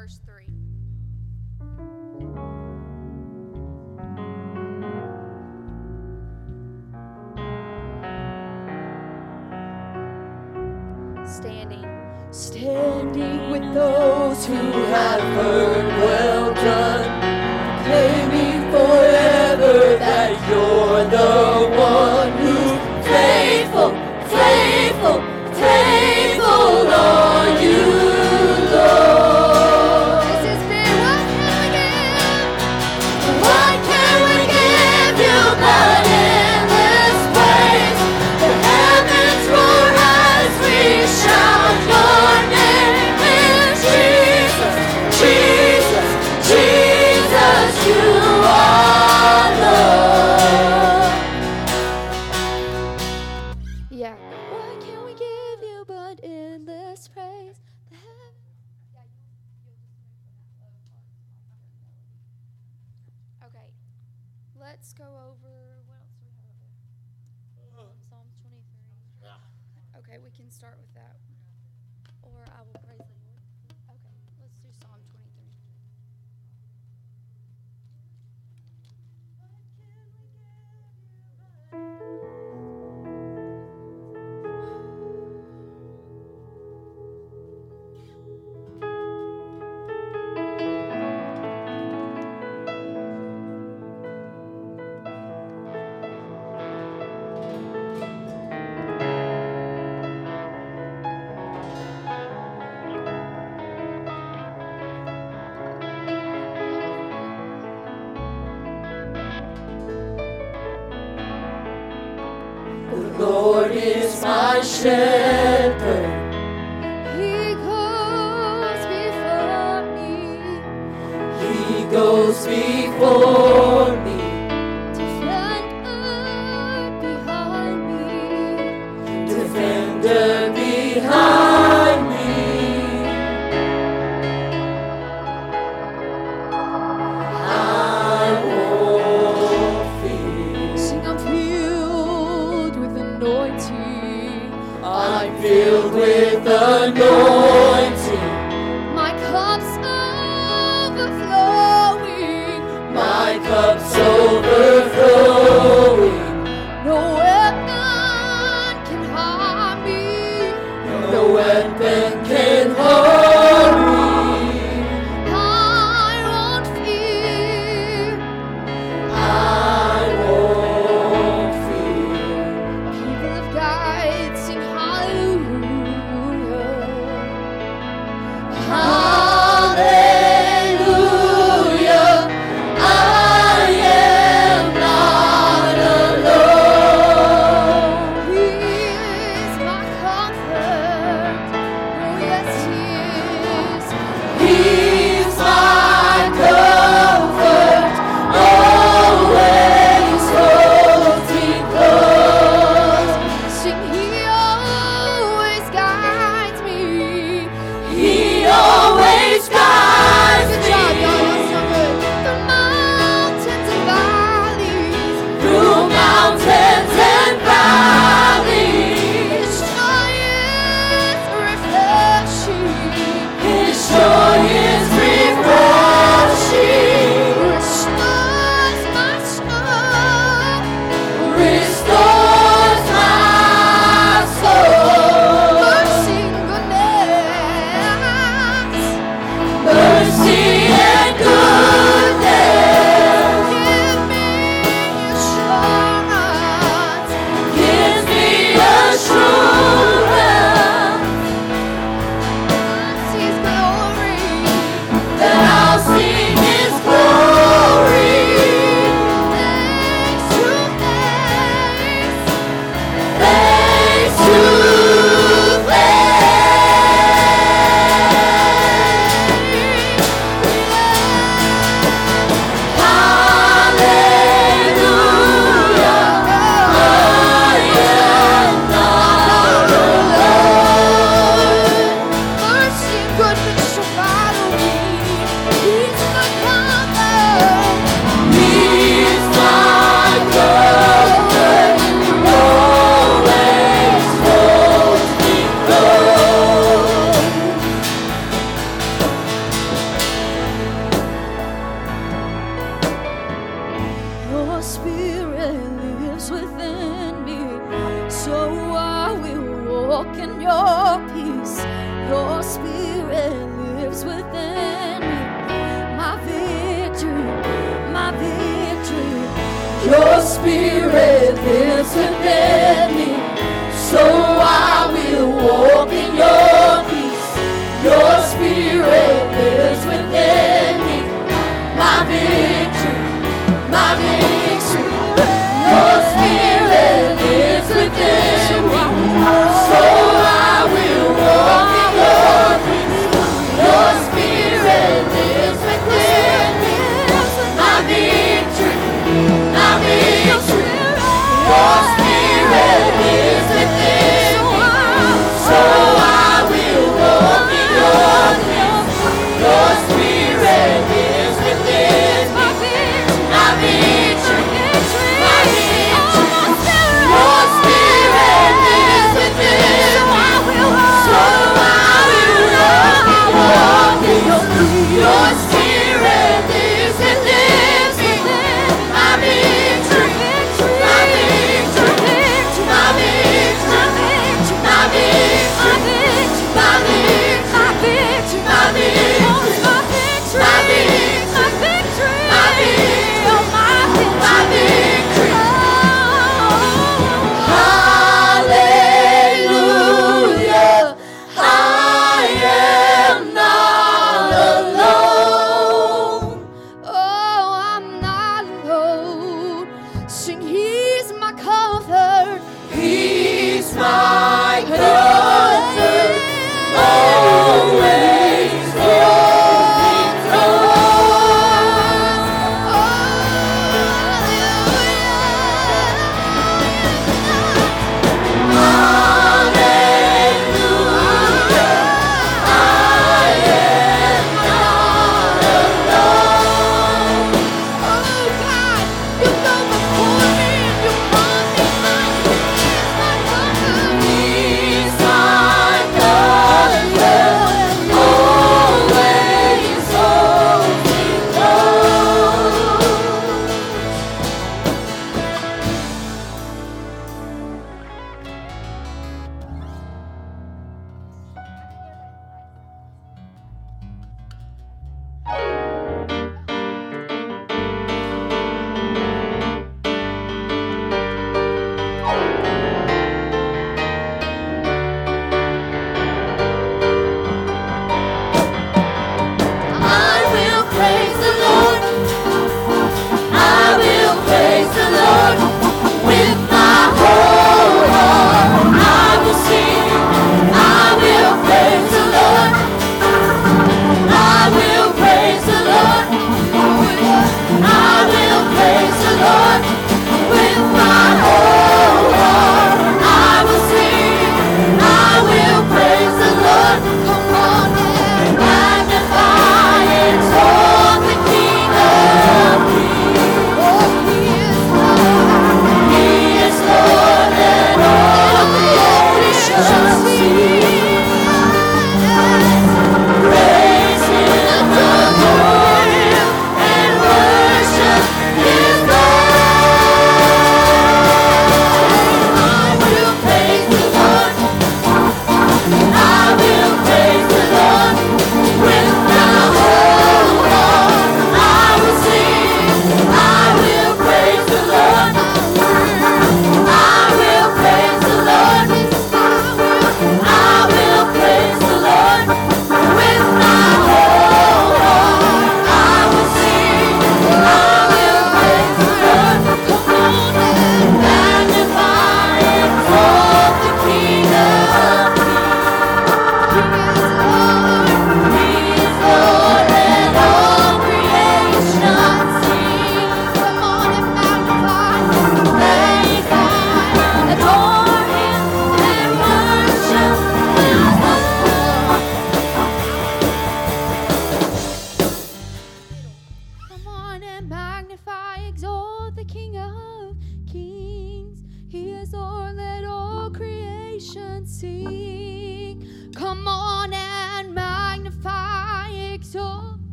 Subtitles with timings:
[0.00, 0.46] Verse three.
[11.26, 11.84] Standing.
[12.30, 15.20] Standing with those who have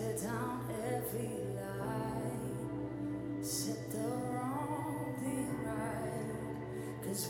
[0.00, 0.60] tear down
[0.92, 7.04] every lie, set the wrong thing right.
[7.04, 7.28] Cause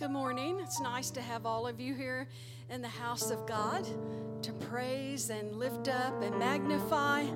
[0.00, 0.58] Good morning.
[0.62, 2.26] It's nice to have all of you here
[2.70, 3.86] in the house of God
[4.42, 7.26] to praise and lift up and magnify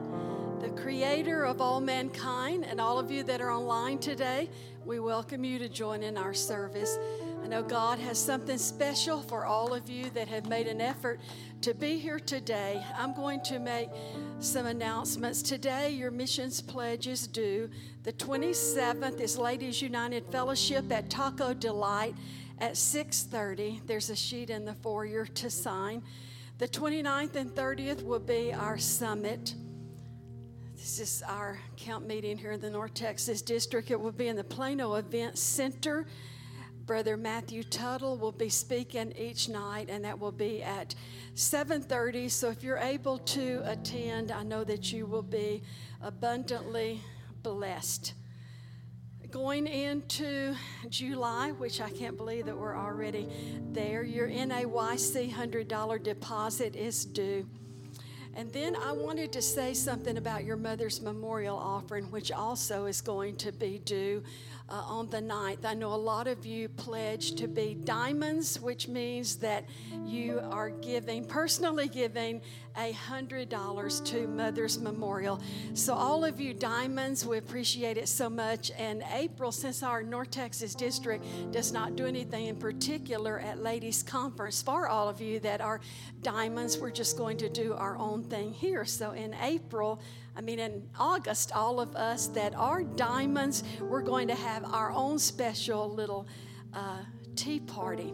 [0.61, 4.49] the creator of all mankind and all of you that are online today.
[4.83, 6.97] We welcome you to join in our service.
[7.43, 11.21] I know God has something special for all of you that have made an effort
[11.61, 12.83] to be here today.
[12.97, 13.91] I'm going to make
[14.39, 15.43] some announcements.
[15.43, 17.69] Today, your missions pledge is due.
[18.05, 22.15] The 27th is Ladies United Fellowship at Taco Delite
[22.59, 23.83] at 6:30.
[23.87, 26.03] There's a sheet in the foyer to sign.
[26.59, 29.55] The 29th and 30th will be our summit.
[30.77, 33.91] This is our count meeting here in the North Texas District.
[33.91, 36.07] It will be in the Plano Event Center.
[36.85, 40.95] Brother Matthew Tuttle will be speaking each night, and that will be at
[41.35, 42.29] 7:30.
[42.29, 45.63] So if you're able to attend, I know that you will be
[46.03, 47.01] abundantly
[47.43, 48.13] blessed.
[49.35, 50.55] Going into
[50.91, 53.27] July, which I can't believe that we're already
[53.73, 57.45] there, your NAYC $100 deposit is due.
[58.37, 63.01] And then I wanted to say something about your mother's memorial offering, which also is
[63.01, 64.23] going to be due
[64.69, 65.65] uh, on the 9th.
[65.65, 69.65] I know a lot of you pledged to be diamonds, which means that
[70.05, 72.41] you are giving, personally giving,
[72.77, 75.41] $100 to Mother's Memorial.
[75.75, 78.73] So, all of you diamonds, we appreciate it so much.
[78.77, 84.03] And April, since our North Texas district does not do anything in particular at Ladies'
[84.03, 85.81] Conference, for all of you that are
[86.23, 88.85] diamonds, we're just going to do our own thing here.
[88.85, 90.01] So, in April,
[90.37, 94.91] I mean, in August, all of us that are diamonds, we're going to have our
[94.91, 96.27] own special little
[96.73, 97.05] uh,
[97.37, 98.13] tea party.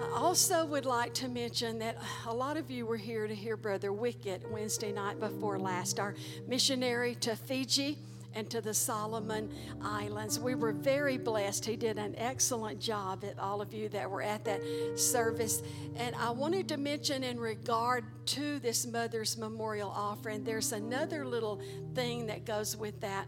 [0.00, 3.56] I also would like to mention that a lot of you were here to hear
[3.56, 6.14] Brother Wickett Wednesday night before last, our
[6.48, 7.98] missionary to Fiji
[8.32, 10.40] and to the Solomon Islands.
[10.40, 11.66] We were very blessed.
[11.66, 14.62] He did an excellent job at all of you that were at that
[14.98, 15.62] service.
[15.96, 21.60] And I wanted to mention, in regard to this Mother's Memorial offering, there's another little
[21.94, 23.26] thing that goes with that.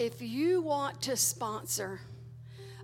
[0.00, 2.00] If you want to sponsor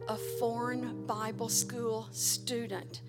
[0.08, 3.00] a foreign Bible school student,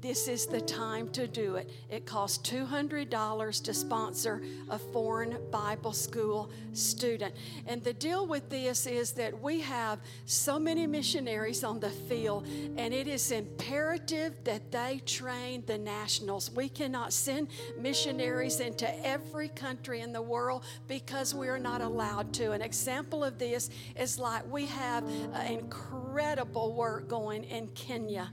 [0.00, 1.70] this is the time to do it.
[1.90, 7.34] It costs $200 to sponsor a foreign Bible school student.
[7.66, 12.46] And the deal with this is that we have so many missionaries on the field,
[12.76, 16.50] and it is imperative that they train the nationals.
[16.50, 22.32] We cannot send missionaries into every country in the world because we are not allowed
[22.34, 22.52] to.
[22.52, 25.04] An example of this is like we have
[25.48, 28.30] incredible work going in Kenya.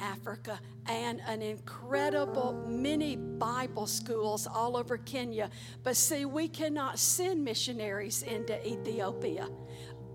[0.00, 5.50] Africa and an incredible many Bible schools all over Kenya.
[5.82, 9.48] But see, we cannot send missionaries into Ethiopia,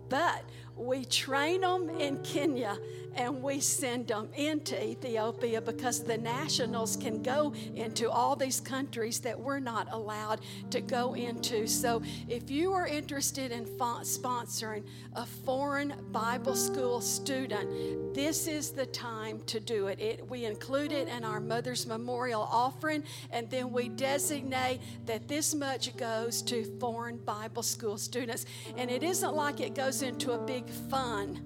[0.09, 0.43] but
[0.75, 2.77] we train them in Kenya
[3.15, 9.19] and we send them into Ethiopia because the nationals can go into all these countries
[9.19, 10.41] that we're not allowed
[10.71, 11.67] to go into.
[11.67, 14.83] So if you are interested in sponsoring
[15.15, 19.99] a foreign Bible school student, this is the time to do it.
[19.99, 25.53] it we include it in our Mother's Memorial offering, and then we designate that this
[25.53, 28.45] much goes to foreign Bible school students.
[28.77, 31.41] And it isn't like it goes into a big fund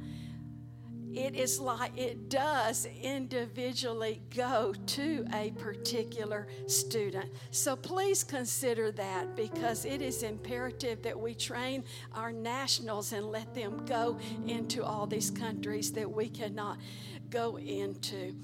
[1.18, 7.32] it is like it does individually go to a particular student.
[7.50, 13.56] So please consider that because it is imperative that we train our nationals and let
[13.56, 16.78] them go into all these countries that we cannot
[17.32, 18.36] go into.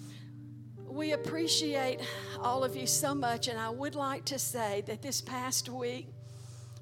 [0.88, 2.01] We appreciate
[2.39, 6.09] all of you so much, and I would like to say that this past week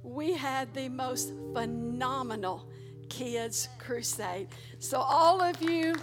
[0.04, 2.71] we had the most phenomenal
[3.12, 4.48] Kids Crusade.
[4.80, 5.96] So, all of you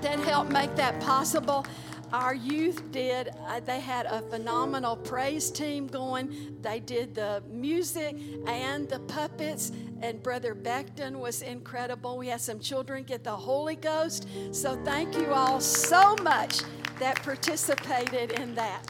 [0.00, 1.66] that helped make that possible,
[2.12, 3.30] our youth did.
[3.48, 6.56] Uh, they had a phenomenal praise team going.
[6.62, 8.16] They did the music
[8.46, 9.72] and the puppets,
[10.02, 12.16] and Brother Beckton was incredible.
[12.16, 14.28] We had some children get the Holy Ghost.
[14.52, 16.62] So, thank you all so much
[17.00, 18.86] that participated in that.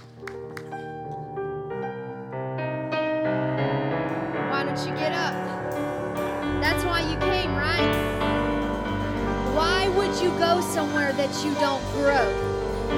[4.51, 5.60] Why don't you get up?
[6.61, 7.89] That's why you came, right?
[9.55, 12.29] Why would you go somewhere that you don't grow?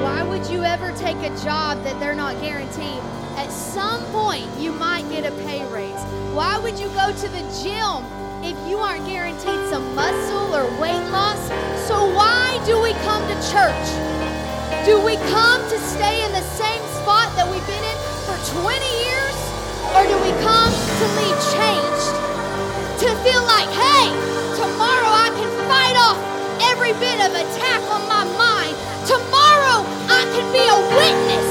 [0.02, 2.98] Why would you ever take a job that they're not guaranteed?
[3.38, 6.02] At some point, you might get a pay raise.
[6.34, 8.02] Why would you go to the gym
[8.42, 11.38] if you aren't guaranteed some muscle or weight loss?
[11.86, 13.88] So, why do we come to church?
[14.84, 18.82] Do we come to stay in the same spot that we've been in for 20
[19.06, 19.38] years?
[19.94, 22.31] Or do we come to leave changed?
[23.02, 24.14] To feel like, hey,
[24.54, 26.14] tomorrow I can fight off
[26.70, 28.78] every bit of attack on my mind.
[29.10, 31.48] Tomorrow I can be a witness,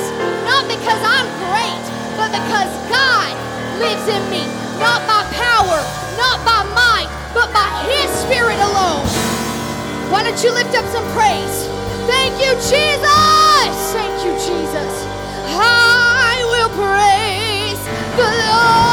[0.47, 1.83] not because I'm great,
[2.15, 3.35] but because God
[3.83, 4.47] lives in me.
[4.79, 5.83] Not by power,
[6.15, 9.03] not by might, but by His Spirit alone.
[10.07, 11.67] Why don't you lift up some praise?
[12.07, 13.75] Thank you, Jesus.
[13.91, 14.93] Thank you, Jesus.
[15.51, 17.81] I will praise
[18.15, 18.90] the Lord.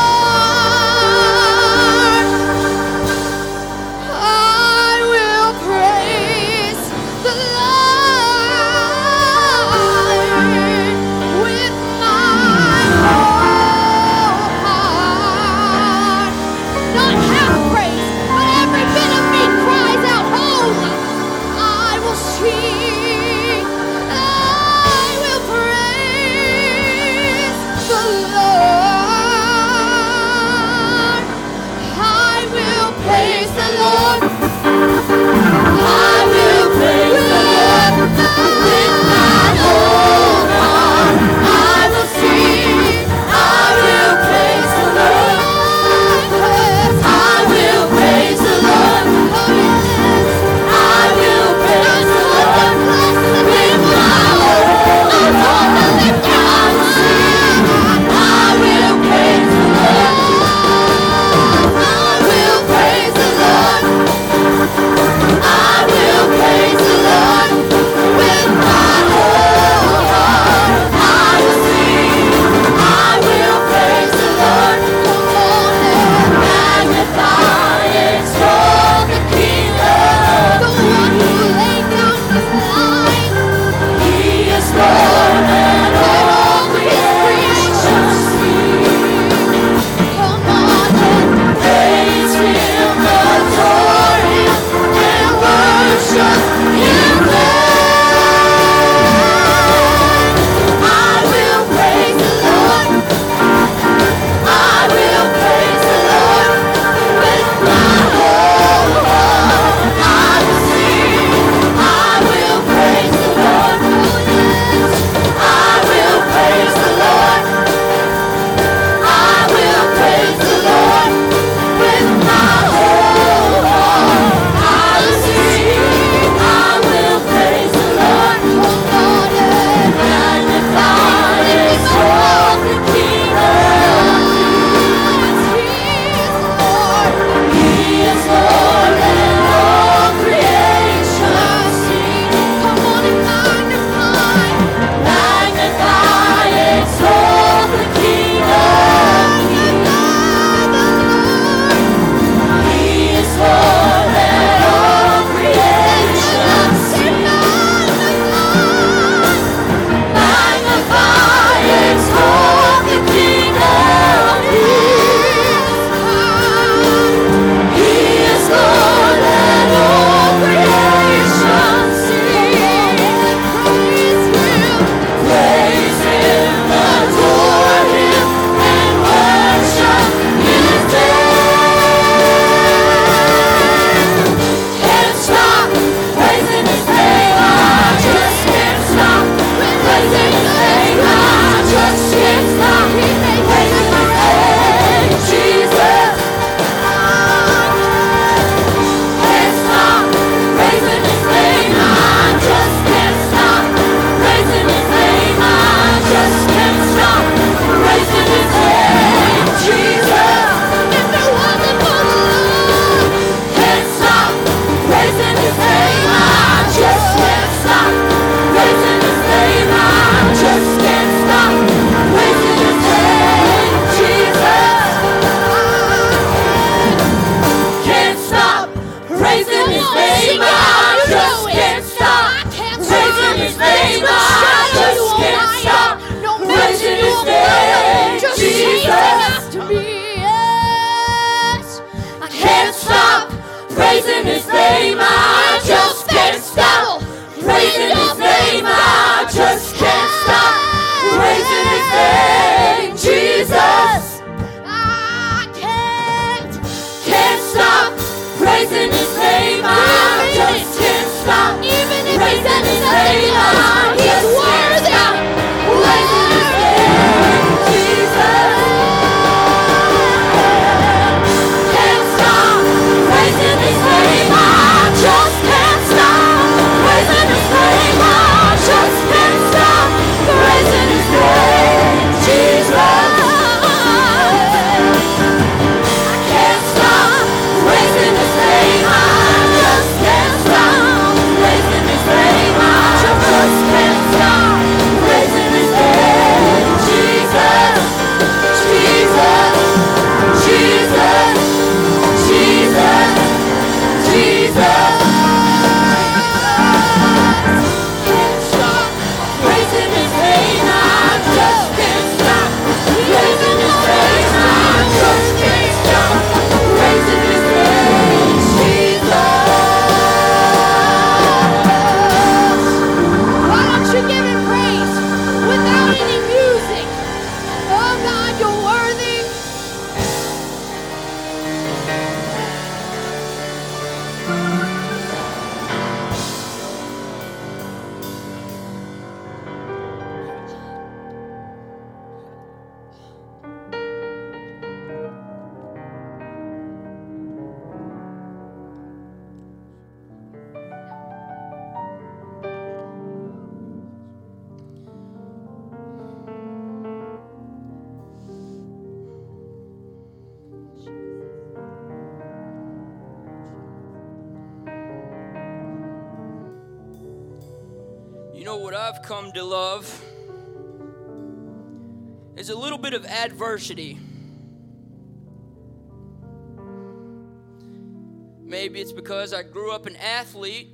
[380.28, 380.68] Athlete,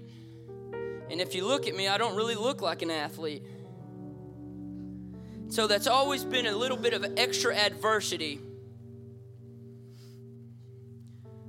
[1.11, 3.45] and if you look at me, I don't really look like an athlete.
[5.49, 8.41] So that's always been a little bit of extra adversity.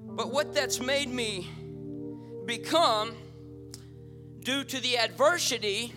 [0.06, 1.50] But what that's made me
[2.46, 3.16] become
[4.42, 5.92] due to the adversity,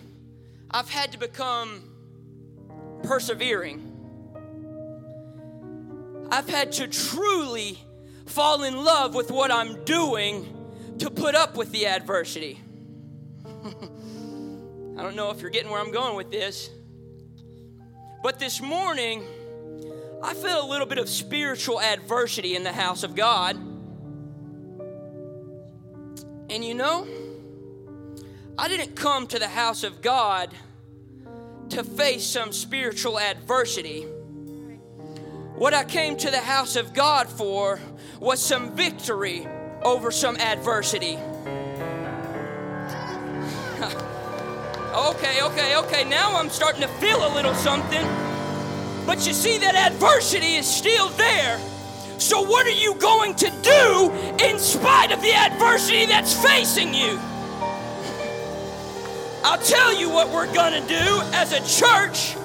[0.71, 1.83] I've had to become
[3.03, 3.85] persevering.
[6.31, 7.77] I've had to truly
[8.25, 10.55] fall in love with what I'm doing
[10.99, 12.61] to put up with the adversity.
[13.65, 16.69] I don't know if you're getting where I'm going with this.
[18.21, 19.23] But this morning,
[20.21, 23.55] I felt a little bit of spiritual adversity in the house of God.
[26.49, 27.07] And you know,
[28.57, 30.53] I didn't come to the house of God
[31.69, 34.01] to face some spiritual adversity.
[35.55, 37.79] What I came to the house of God for
[38.19, 39.47] was some victory
[39.83, 41.15] over some adversity.
[44.93, 48.05] okay, okay, okay, now I'm starting to feel a little something.
[49.05, 51.59] But you see, that adversity is still there.
[52.19, 54.11] So, what are you going to do
[54.45, 57.17] in spite of the adversity that's facing you?
[59.43, 62.35] I'll tell you what we're gonna do as a church.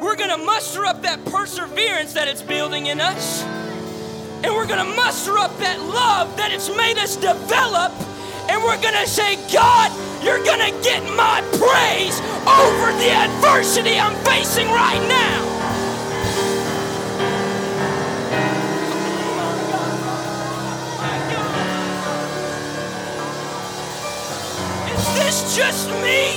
[0.00, 3.42] We're gonna muster up that perseverance that it's building in us.
[4.44, 7.96] And we're gonna muster up that love that it's made us develop.
[8.52, 9.88] And we're gonna say, God,
[10.22, 15.40] you're gonna get my praise over the adversity I'm facing right now.
[24.92, 26.36] Is this just me?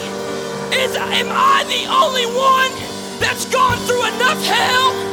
[0.80, 2.72] Is am I the only one
[3.20, 5.07] that's gone through enough hell?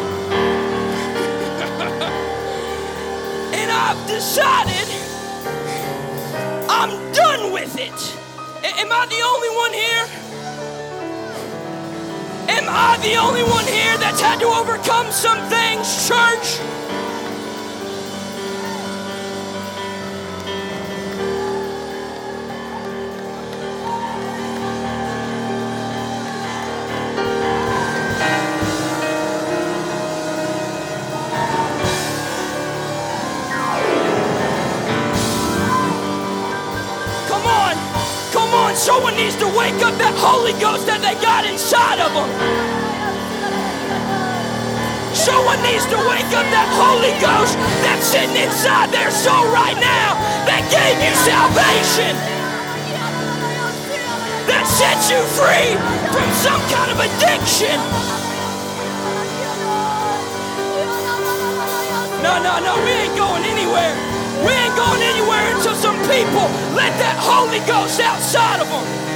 [3.76, 4.86] I've decided
[6.70, 7.98] I'm done with it.
[8.62, 10.06] A- am I the only one here?
[12.56, 16.60] Am I the only one here that's had to overcome some things, church?
[40.54, 42.30] Holy Ghost that they got inside of them.
[45.10, 50.14] Someone needs to wake up that Holy Ghost that's sitting inside their soul right now
[50.46, 52.14] that gave you salvation,
[54.46, 55.74] that sets you free
[56.14, 57.74] from some kind of addiction.
[62.22, 63.90] No, no, no, we ain't going anywhere.
[64.46, 66.46] We ain't going anywhere until some people
[66.78, 69.13] let that Holy Ghost outside of them.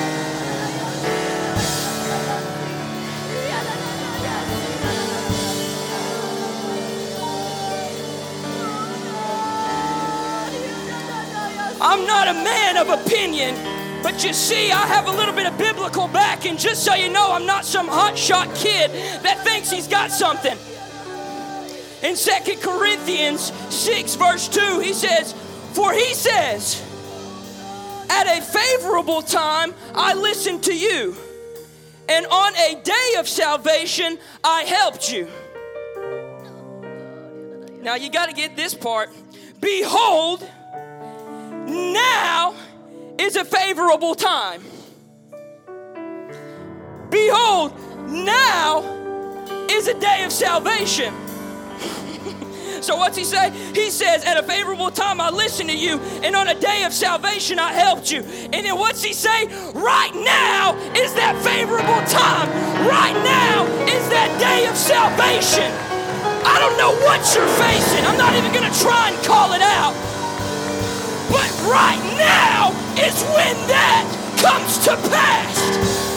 [11.99, 13.57] I'm not a man of opinion,
[14.05, 17.33] but you see, I have a little bit of biblical backing just so you know
[17.33, 18.93] I'm not some hotshot kid
[19.25, 20.57] that thinks he's got something.
[22.01, 22.31] In 2
[22.61, 25.33] Corinthians 6, verse 2, he says,
[25.73, 26.81] For he says,
[28.09, 31.17] At a favorable time I listened to you,
[32.09, 35.29] and on a day of salvation I helped you.
[37.83, 39.11] Now you got to get this part.
[39.61, 40.49] Behold,
[41.69, 42.55] now
[43.19, 44.63] is a favorable time.
[47.11, 47.73] Behold,
[48.09, 48.83] now
[49.71, 51.13] is a day of salvation.
[52.83, 53.51] so, what's he say?
[53.75, 56.93] He says, At a favorable time I listened to you, and on a day of
[56.93, 58.21] salvation I helped you.
[58.23, 59.47] And then what's he say?
[59.73, 62.49] Right now is that favorable time.
[62.87, 65.73] Right now is that day of salvation.
[66.45, 68.05] I don't know what you're facing.
[68.05, 70.18] I'm not even going to try and call it out.
[71.29, 74.07] But right now is when that
[74.41, 76.09] comes to pass.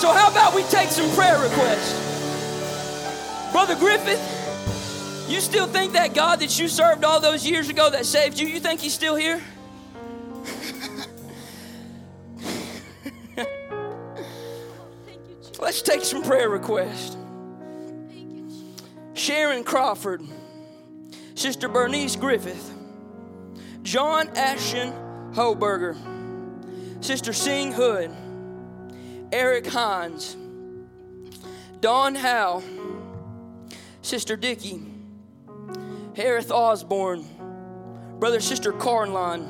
[0.00, 2.08] So, how about we take some prayer requests?
[3.52, 4.18] Brother Griffith,
[5.28, 8.46] you still think that God that you served all those years ago that saved you,
[8.46, 9.42] you think he's still here?
[15.60, 17.18] Let's take some prayer requests.
[19.14, 20.22] Sharon Crawford,
[21.34, 22.74] Sister Bernice Griffith,
[23.82, 24.92] John Ashton
[25.32, 25.96] Hoberger,
[27.02, 28.10] Sister Sing Hood,
[29.32, 30.36] Eric Hines,
[31.80, 32.62] Don Howe,
[34.02, 34.82] Sister Dickey,
[36.14, 37.24] Harith Osborne,
[38.18, 39.46] Brother Sister Carline,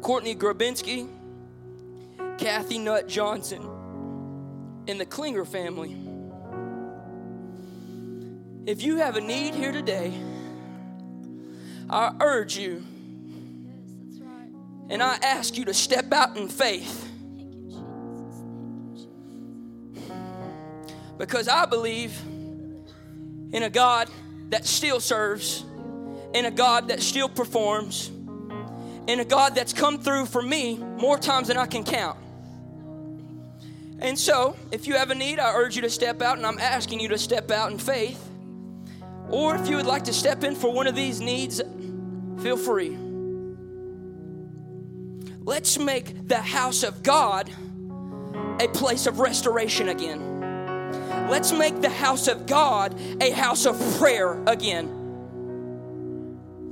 [0.00, 1.08] Courtney Grabinski,
[2.38, 3.62] Kathy Nutt Johnson,
[4.88, 6.01] and the Klinger family.
[8.64, 10.14] If you have a need here today,
[11.90, 12.84] I urge you
[14.88, 17.10] and I ask you to step out in faith
[21.18, 22.16] because I believe
[23.52, 24.08] in a God
[24.50, 25.64] that still serves,
[26.32, 28.12] in a God that still performs,
[29.08, 32.18] in a God that's come through for me more times than I can count.
[33.98, 36.58] And so, if you have a need, I urge you to step out, and I'm
[36.58, 38.28] asking you to step out in faith.
[39.28, 41.60] Or if you would like to step in for one of these needs,
[42.42, 42.96] feel free.
[45.44, 47.50] Let's make the house of God
[48.60, 50.32] a place of restoration again.
[51.28, 54.98] Let's make the house of God a house of prayer again.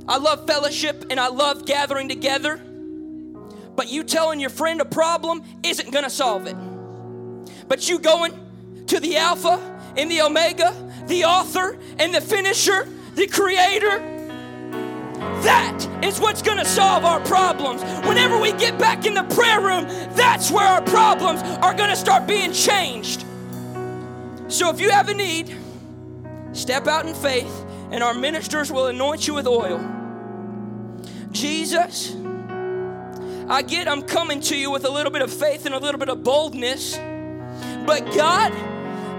[0.07, 2.57] I love fellowship and I love gathering together,
[3.75, 6.55] but you telling your friend a problem isn't to solve it.
[7.67, 8.33] But you going
[8.87, 10.73] to the Alpha and the Omega,
[11.07, 13.99] the author and the finisher, the creator,
[15.41, 17.83] that is what's going to solve our problems.
[18.07, 19.85] Whenever we get back in the prayer room,
[20.15, 23.25] that's where our problems are going to start being changed.
[24.47, 25.55] So if you have a need,
[26.53, 29.79] step out in faith, and our ministers will anoint you with oil.
[31.31, 32.15] Jesus,
[33.47, 35.99] I get I'm coming to you with a little bit of faith and a little
[35.99, 36.97] bit of boldness,
[37.85, 38.53] but God,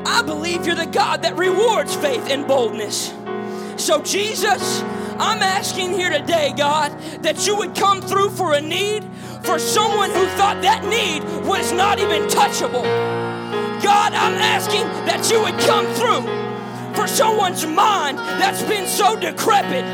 [0.05, 3.13] I believe you're the God that rewards faith and boldness.
[3.77, 4.83] So, Jesus,
[5.19, 6.93] I'm asking here today, God,
[7.23, 9.05] that you would come through for a need
[9.43, 12.83] for someone who thought that need was not even touchable.
[13.83, 16.23] God, I'm asking that you would come through
[16.95, 19.85] for someone's mind that's been so decrepit,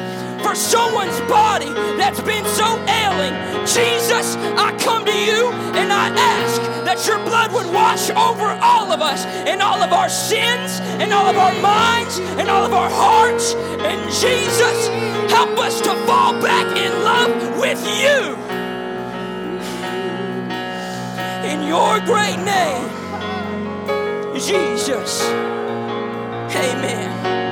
[0.42, 3.34] for someone's body that's been so ailing.
[3.66, 8.92] Jesus, I come to you and I ask that your blood would wash over all
[8.92, 12.72] of us and all of our sins and all of our minds and all of
[12.72, 13.54] our hearts.
[13.54, 14.88] And Jesus,
[15.30, 18.36] help us to fall back in love with you.
[21.50, 22.88] In your great name.
[24.38, 25.22] Jesus.
[26.54, 27.47] Amen.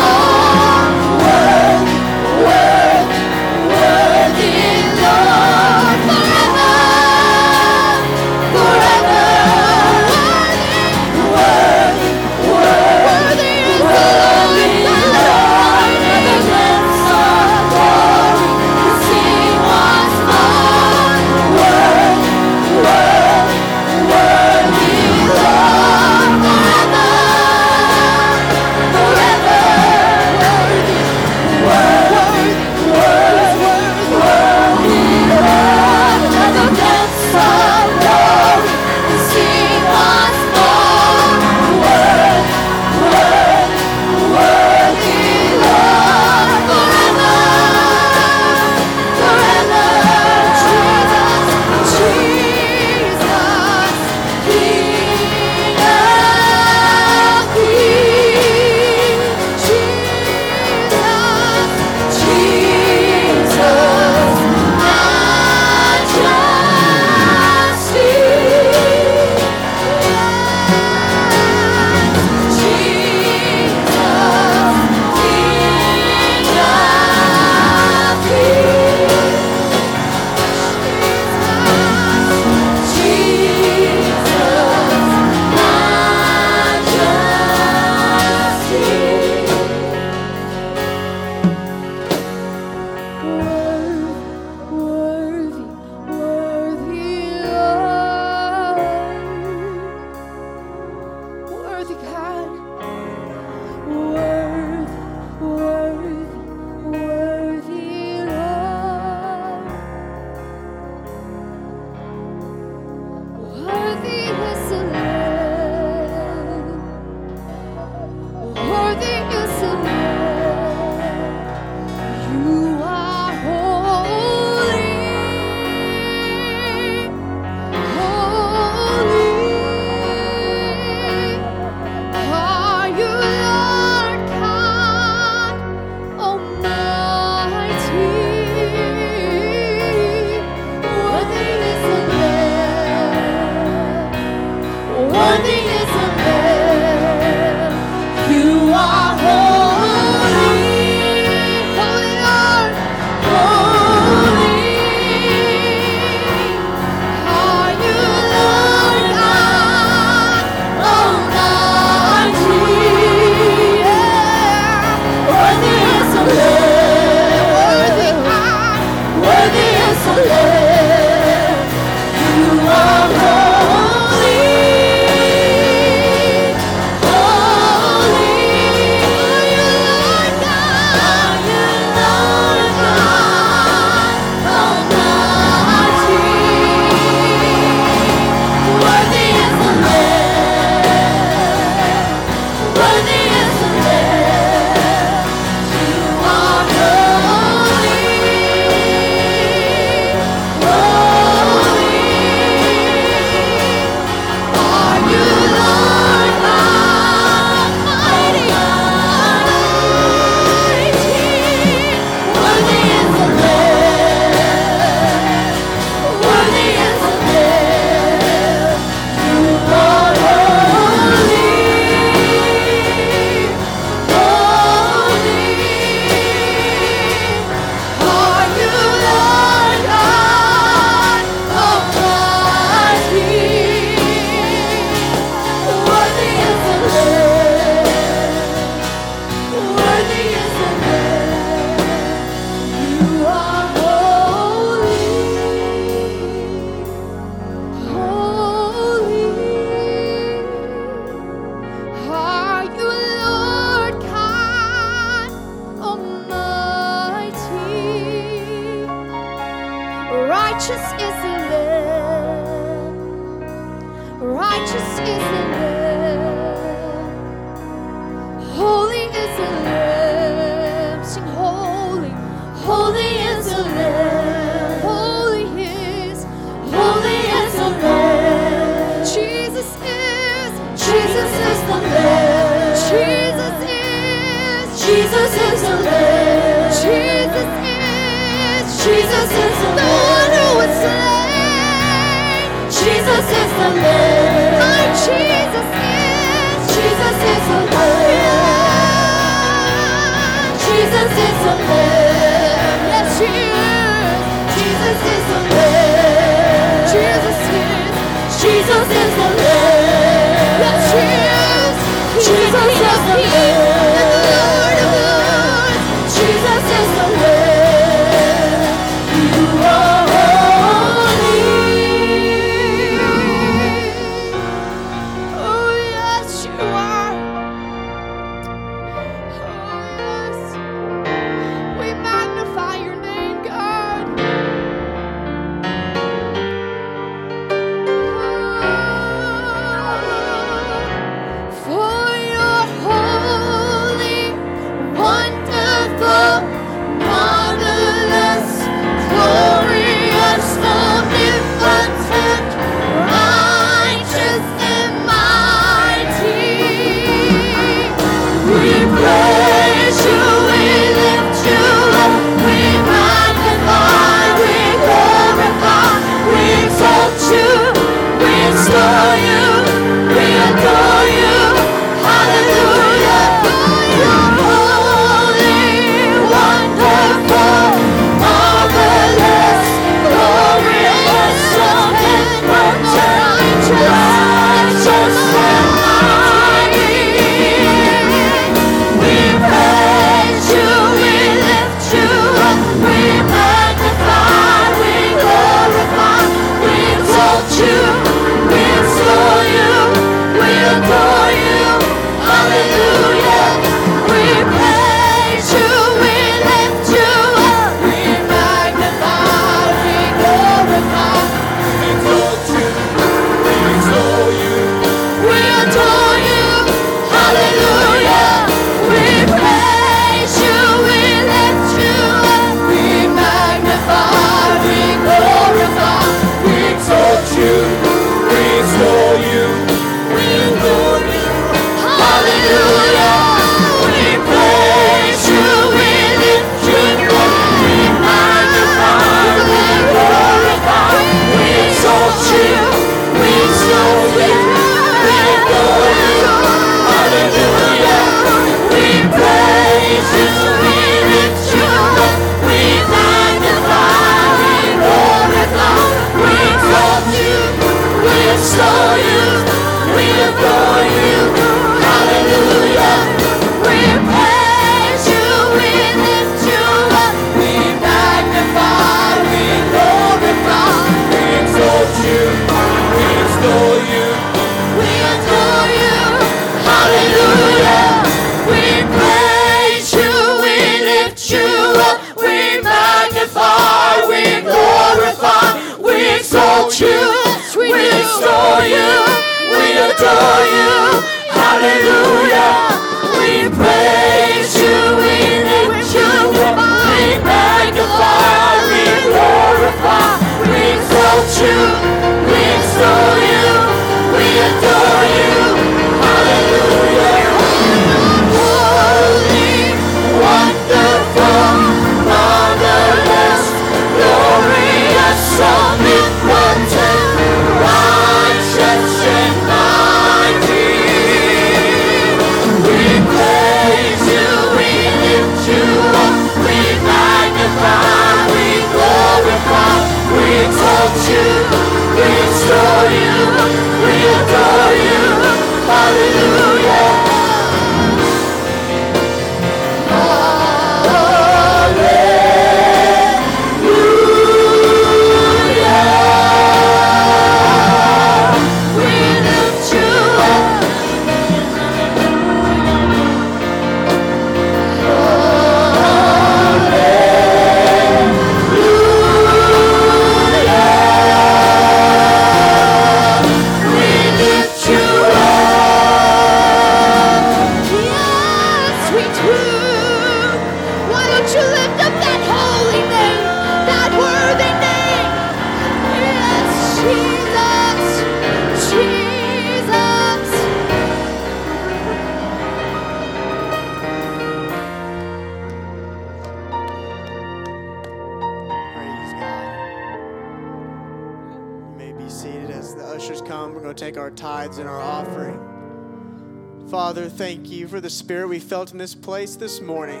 [598.72, 600.00] In this place this morning.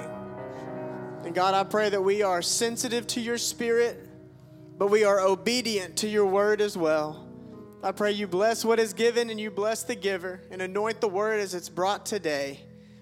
[1.24, 4.08] And God, I pray that we are sensitive to your spirit,
[4.78, 7.26] but we are obedient to your word as well.
[7.82, 11.08] I pray you bless what is given and you bless the giver and anoint the
[11.08, 12.60] word as it's brought today.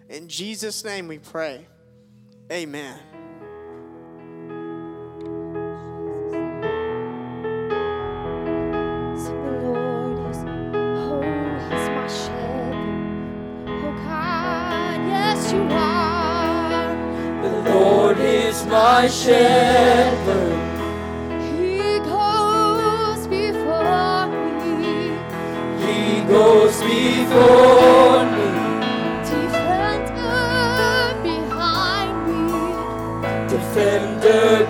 [0.08, 1.66] In Jesus' name we pray.
[2.50, 2.98] Amen.
[18.68, 20.52] my shepherd.
[21.58, 25.16] He goes before me.
[25.84, 28.48] He goes before me.
[29.24, 29.96] Defender
[31.22, 33.48] behind me.
[33.48, 34.67] Defender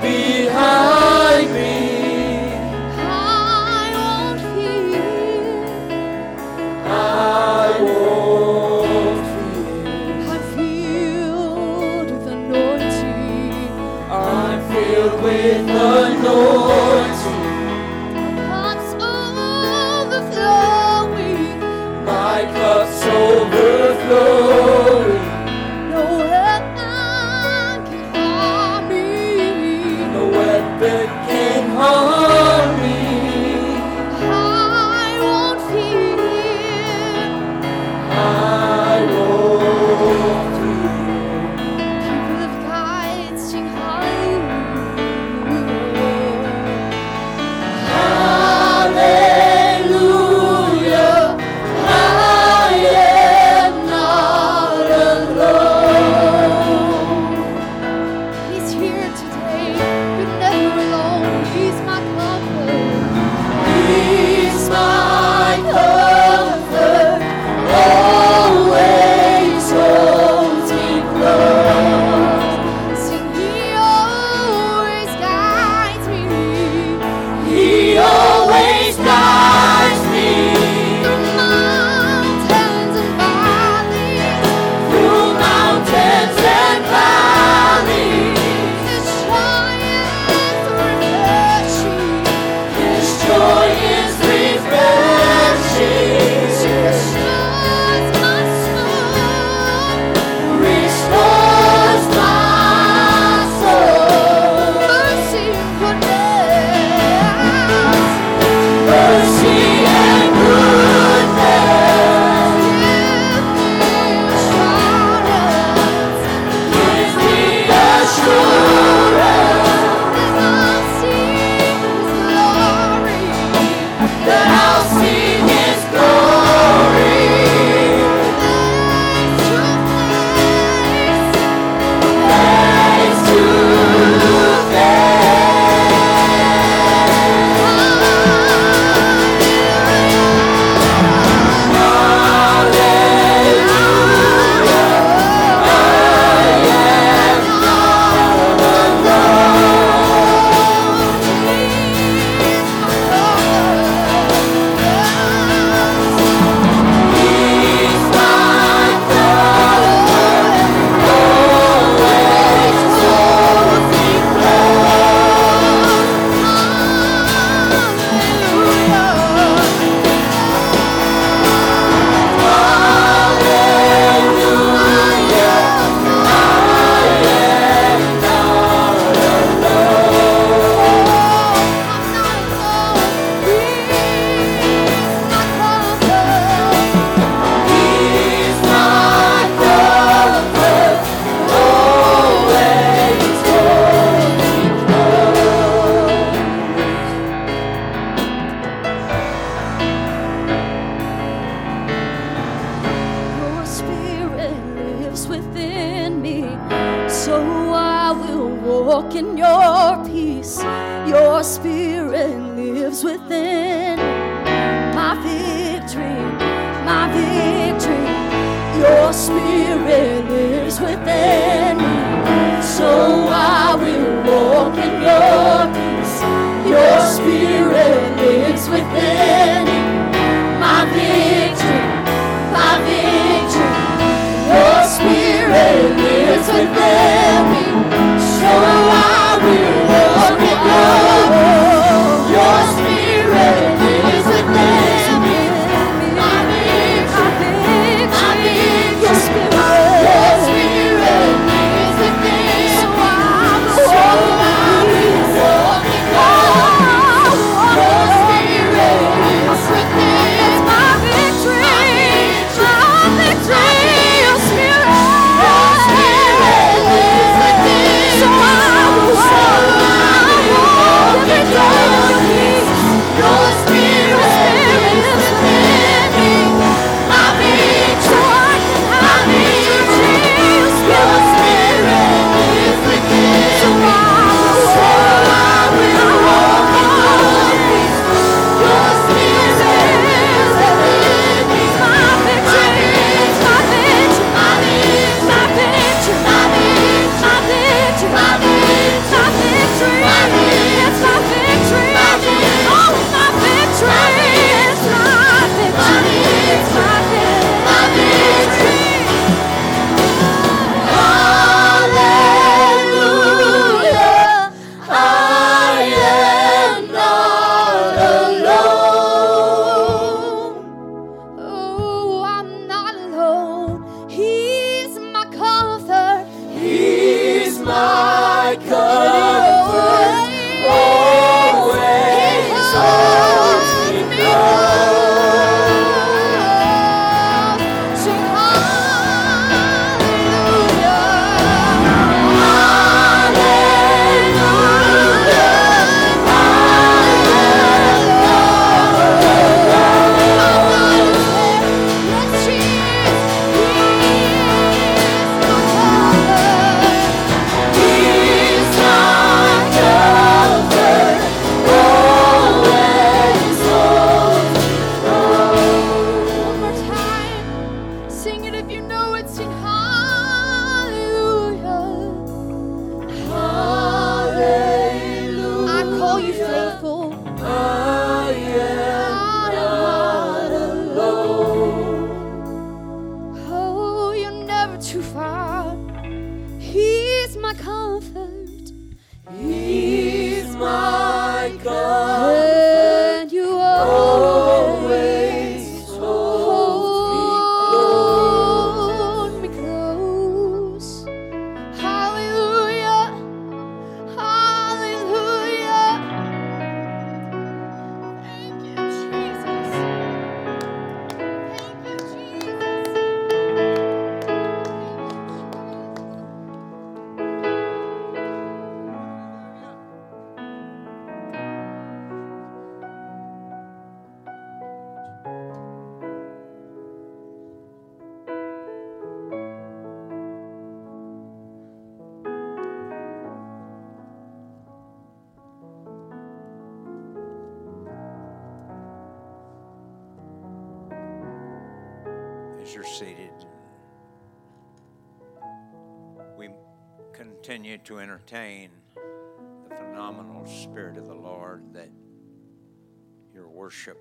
[453.69, 453.99] worship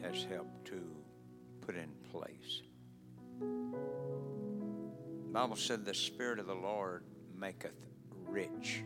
[0.00, 0.80] has helped to
[1.60, 2.62] put in place.
[3.38, 7.04] The Bible said, The Spirit of the Lord
[7.38, 7.76] maketh
[8.26, 8.82] rich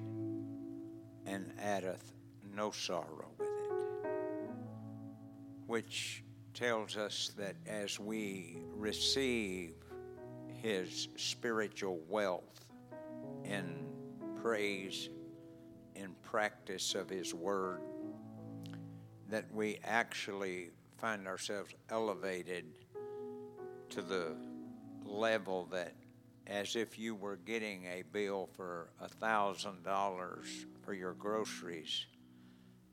[1.26, 2.12] and addeth
[2.52, 4.50] no sorrow with it
[5.68, 6.24] which
[6.54, 9.74] tells us that as we receive
[10.60, 12.66] his spiritual wealth
[13.44, 13.86] in
[14.42, 15.08] praise,
[15.94, 17.78] in practice of his word,
[19.32, 22.64] that we actually find ourselves elevated
[23.90, 24.36] to the
[25.04, 25.94] level that
[26.46, 32.06] as if you were getting a bill for a thousand dollars for your groceries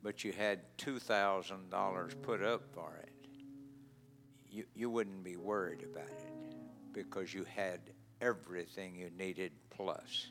[0.02, 3.28] but you had $2,000 put up for it,
[4.50, 6.56] you, you wouldn't be worried about it
[6.94, 7.80] because you had
[8.22, 10.28] everything you needed plus.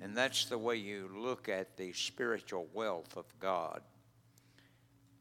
[0.00, 3.82] And that's the way you look at the spiritual wealth of God.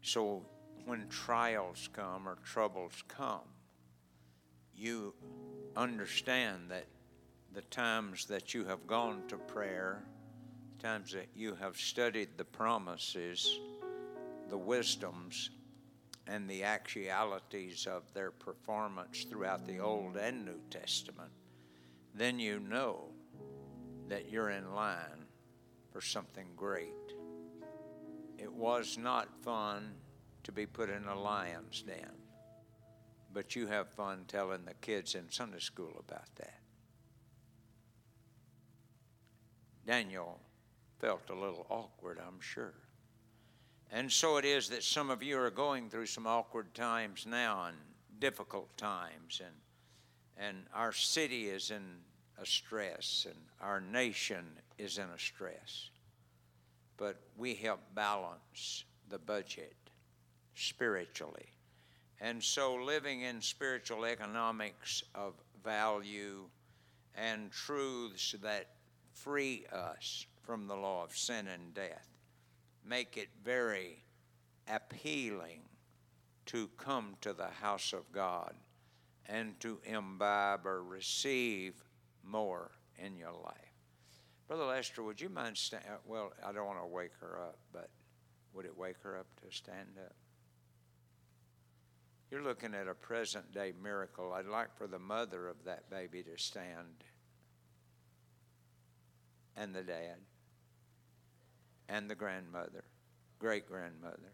[0.02, 0.44] So
[0.86, 3.42] when trials come or troubles come,
[4.76, 5.14] you
[5.76, 6.86] understand that
[7.54, 10.04] the times that you have gone to prayer,
[10.80, 13.60] times that you have studied the promises,
[14.50, 15.50] the wisdoms,
[16.28, 21.32] and the actualities of their performance throughout the Old and New Testament,
[22.14, 23.06] then you know
[24.10, 25.26] that you're in line
[25.92, 26.94] for something great.
[28.38, 29.94] It was not fun
[30.44, 32.12] to be put in a lion's den,
[33.34, 36.60] but you have fun telling the kids in Sunday school about that.
[39.86, 40.40] Daniel
[41.00, 42.74] felt a little awkward, I'm sure.
[43.92, 47.66] And so it is that some of you are going through some awkward times now
[47.66, 47.78] and
[48.20, 51.84] difficult times, and, and our city is in
[52.40, 54.46] a stress, and our nation
[54.78, 55.90] is in a stress.
[56.98, 59.76] But we help balance the budget
[60.56, 61.54] spiritually.
[62.20, 65.34] And so, living in spiritual economics of
[65.64, 66.46] value
[67.16, 68.70] and truths that
[69.14, 72.08] free us from the law of sin and death
[72.86, 74.04] make it very
[74.68, 75.62] appealing
[76.46, 78.54] to come to the house of God
[79.28, 81.74] and to imbibe or receive
[82.24, 83.67] more in your life.
[84.48, 85.84] Brother Lester, would you mind stand?
[85.88, 87.90] Uh, well, I don't want to wake her up, but
[88.54, 90.16] would it wake her up to stand up?
[92.32, 94.34] You're looking at a present day miracle.
[94.34, 97.04] I'd like for the mother of that baby to stand,
[99.56, 100.18] and the dad,
[101.90, 102.86] and the grandmother,
[103.40, 104.34] great grandmother.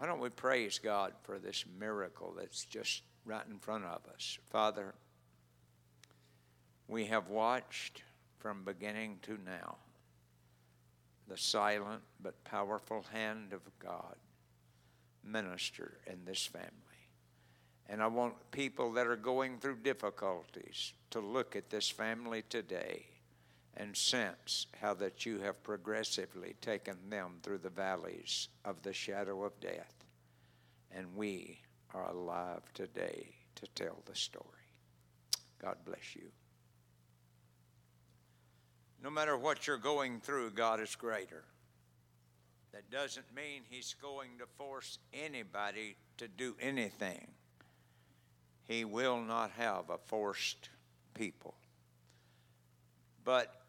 [0.00, 4.38] Why don't we praise God for this miracle that's just right in front of us?
[4.48, 4.94] Father,
[6.88, 8.02] we have watched
[8.38, 9.76] from beginning to now
[11.28, 14.16] the silent but powerful hand of God
[15.22, 16.70] minister in this family.
[17.86, 23.04] And I want people that are going through difficulties to look at this family today
[23.76, 29.44] and sense how that you have progressively taken them through the valleys of the shadow
[29.44, 29.94] of death.
[30.90, 31.60] And we
[31.94, 34.44] are alive today to tell the story.
[35.60, 36.30] God bless you.
[39.02, 41.44] No matter what you're going through, God is greater.
[42.72, 47.28] That doesn't mean He's going to force anybody to do anything.
[48.68, 50.68] He will not have a forced
[51.14, 51.54] people.
[53.24, 53.59] But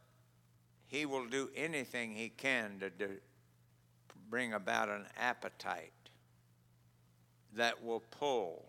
[0.91, 3.17] He will do anything He can to do,
[4.29, 5.93] bring about an appetite
[7.55, 8.65] that will pull.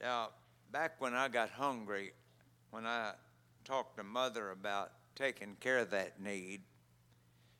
[0.00, 0.30] Now,
[0.72, 2.12] back when I got hungry,
[2.72, 3.12] when I
[3.64, 6.62] talked to Mother about taking care of that need,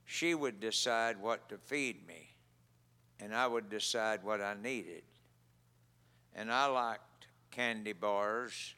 [0.05, 2.31] she would decide what to feed me,
[3.21, 5.03] and I would decide what I needed.
[6.35, 8.75] And I liked candy bars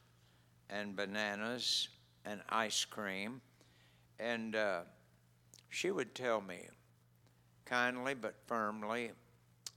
[0.68, 1.88] and bananas
[2.26, 3.40] and ice cream,
[4.20, 4.80] and uh,
[5.68, 6.66] she would tell me
[7.64, 9.12] kindly but firmly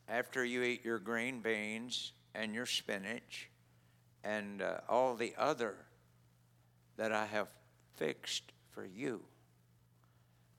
[0.07, 3.49] after you eat your green beans and your spinach
[4.23, 5.75] and uh, all the other
[6.97, 7.47] that I have
[7.95, 9.21] fixed for you,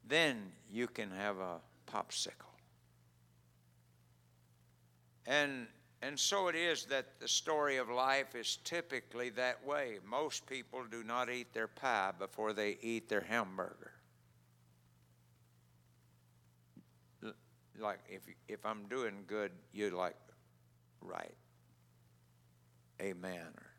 [0.06, 1.56] then you can have a
[1.90, 2.32] popsicle.
[5.26, 5.66] And
[6.06, 9.98] and so it is that the story of life is typically that way.
[10.06, 13.92] Most people do not eat their pie before they eat their hamburger.
[17.80, 20.16] Like if if I'm doing good, you like
[21.00, 21.34] right.
[23.00, 23.48] Amen.
[23.56, 23.70] Or,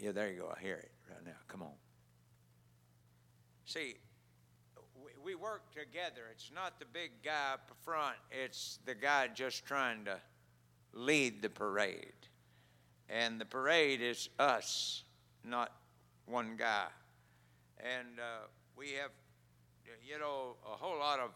[0.00, 0.52] yeah, there you go.
[0.54, 1.38] I hear it right now.
[1.46, 1.72] Come on.
[3.64, 3.94] See,
[5.24, 6.22] we, work together.
[6.30, 10.18] It's not the big guy up front, it's the guy just trying to
[10.92, 12.12] lead the parade.
[13.08, 15.04] And the parade is us,
[15.44, 15.72] not
[16.26, 16.86] one guy.
[17.78, 18.46] And uh,
[18.76, 19.10] we have,
[20.06, 21.30] you know, a whole lot of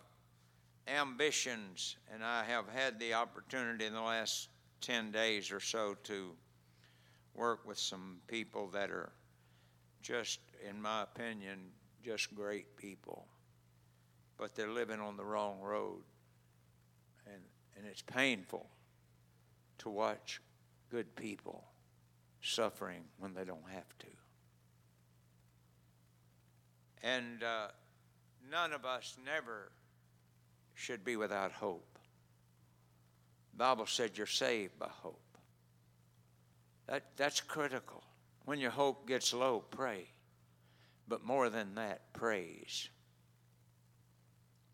[0.86, 4.48] ambitions, and I have had the opportunity in the last
[4.81, 6.31] 10 days or so to
[7.35, 9.12] work with some people that are
[10.02, 11.59] just, in my opinion,
[12.02, 13.27] just great people.
[14.39, 16.02] But they're living on the wrong road.
[17.27, 17.43] And,
[17.77, 18.66] and it's painful
[19.78, 20.40] to watch
[20.90, 21.65] good people
[22.40, 24.06] suffering when they don't have to.
[27.02, 27.69] And uh,
[28.51, 29.70] none of us never
[30.74, 31.98] should be without hope.
[33.52, 35.20] The Bible said you're saved by hope.
[36.86, 38.02] That, that's critical.
[38.44, 40.06] When your hope gets low, pray.
[41.06, 42.89] But more than that, praise.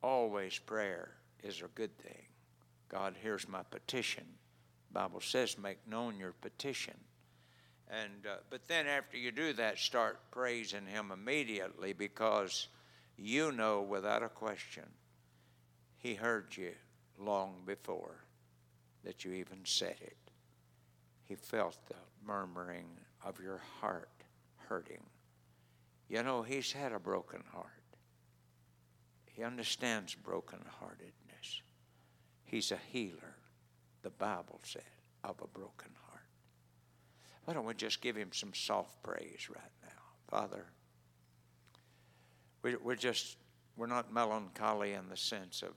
[0.05, 1.13] Always prayer
[1.43, 2.27] is a good thing.
[2.91, 4.25] God hears my petition.
[4.93, 6.93] Bible says make known your petition.
[7.89, 12.69] And uh, but then after you do that, start praising Him immediately because
[13.17, 14.85] you know without a question
[15.97, 16.73] He heard you
[17.19, 18.27] long before
[19.05, 20.19] that you even said it.
[21.25, 21.95] He felt the
[22.27, 22.89] murmuring
[23.25, 24.11] of your heart
[24.69, 25.05] hurting.
[26.11, 27.74] You know, He's had a broken heart.
[29.35, 31.61] He understands brokenheartedness.
[32.45, 33.35] He's a healer,
[34.03, 34.83] the Bible said,
[35.25, 36.23] of a broken heart.
[37.45, 40.03] Why don't we just give him some soft praise right now?
[40.29, 40.67] Father,
[42.63, 43.37] we, we're just,
[43.77, 45.73] we're not melancholy in the sense of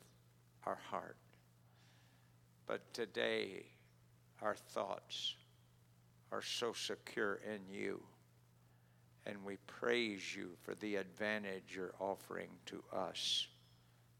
[0.67, 1.17] our heart.
[2.67, 3.65] But today,
[4.43, 5.33] our thoughts
[6.31, 8.03] are so secure in you.
[9.27, 13.47] And we praise you for the advantage you're offering to us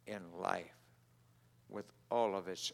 [0.06, 0.66] in life
[1.70, 2.74] with all of its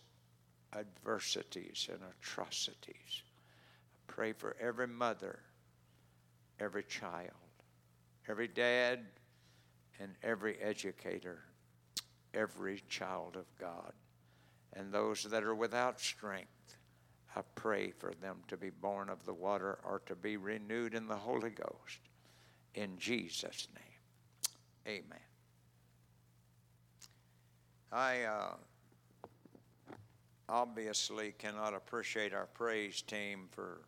[0.75, 3.21] adversities and atrocities.
[3.21, 5.41] I pray for every mother,
[6.59, 7.29] every child,
[8.27, 9.01] every dad,
[9.99, 11.43] and every educator,
[12.33, 13.93] every child of God,
[14.73, 16.49] and those that are without strength.
[17.35, 21.07] I pray for them to be born of the water or to be renewed in
[21.07, 21.99] the Holy Ghost.
[22.75, 25.19] In Jesus' name, amen.
[27.91, 28.55] I uh,
[30.49, 33.81] obviously cannot appreciate our praise team for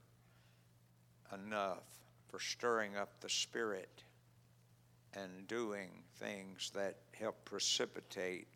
[1.34, 1.84] enough
[2.28, 4.04] for stirring up the spirit
[5.16, 8.48] and doing things that help precipitate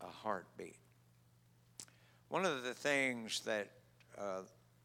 [0.00, 0.78] a heartbeat.
[2.28, 3.68] One of the things that
[4.18, 4.42] uh,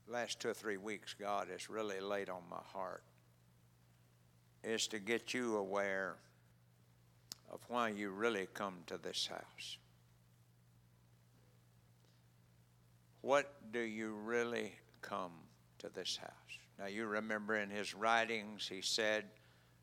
[0.07, 3.03] last two or three weeks God has really laid on my heart
[4.65, 6.15] is to get you aware
[7.51, 9.77] of why you really come to this house.
[13.21, 15.31] What do you really come
[15.79, 16.31] to this house?
[16.77, 19.25] Now, you remember in his writings, he said,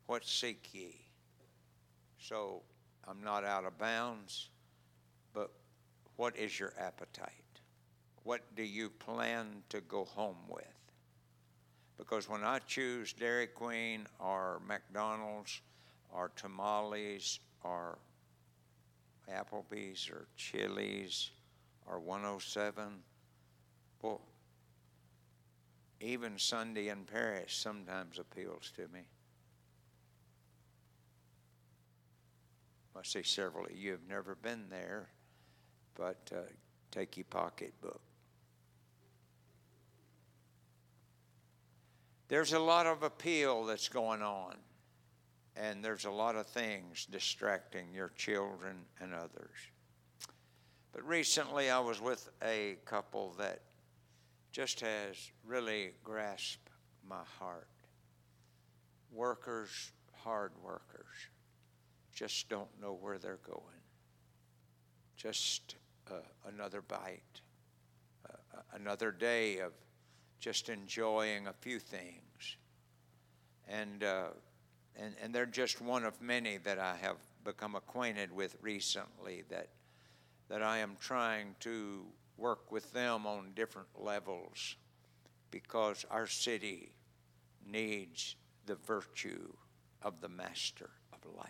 [0.05, 0.95] What seek ye?
[2.19, 2.61] So,
[3.07, 4.49] I'm not out of bounds,
[5.33, 5.51] but
[6.15, 7.31] what is your appetite?
[8.23, 10.72] What do you plan to go home with?
[12.03, 15.61] Because when I choose Dairy Queen or McDonald's
[16.11, 17.97] or tamales or
[19.33, 21.31] Applebee's or Chili's
[21.87, 22.99] or 107,
[24.01, 24.19] well,
[26.01, 29.03] even Sunday in Paris sometimes appeals to me.
[32.97, 35.07] I see several of you have never been there,
[35.95, 36.41] but uh,
[36.91, 38.01] take your pocketbook.
[42.33, 44.55] There's a lot of appeal that's going on,
[45.55, 49.55] and there's a lot of things distracting your children and others.
[50.93, 53.59] But recently I was with a couple that
[54.51, 55.15] just has
[55.45, 56.71] really grasped
[57.07, 57.67] my heart.
[59.11, 59.91] Workers,
[60.23, 61.29] hard workers,
[62.15, 63.83] just don't know where they're going.
[65.15, 65.75] Just
[66.09, 66.15] uh,
[66.51, 67.41] another bite,
[68.27, 69.71] uh, another day of
[70.43, 72.57] just enjoying a few things.
[73.69, 74.31] And, uh,
[74.97, 77.15] and, and they're just one of many that I have
[77.45, 79.69] become acquainted with recently that,
[80.49, 82.03] that I am trying to
[82.37, 84.75] work with them on different levels
[85.49, 86.91] because our city
[87.65, 89.47] needs the virtue
[90.01, 91.47] of the master of life.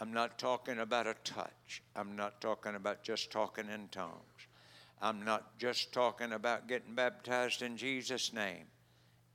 [0.00, 1.82] I'm not talking about a touch.
[1.94, 4.48] I'm not talking about just talking in tongues.
[5.00, 8.64] I'm not just talking about getting baptized in Jesus' name.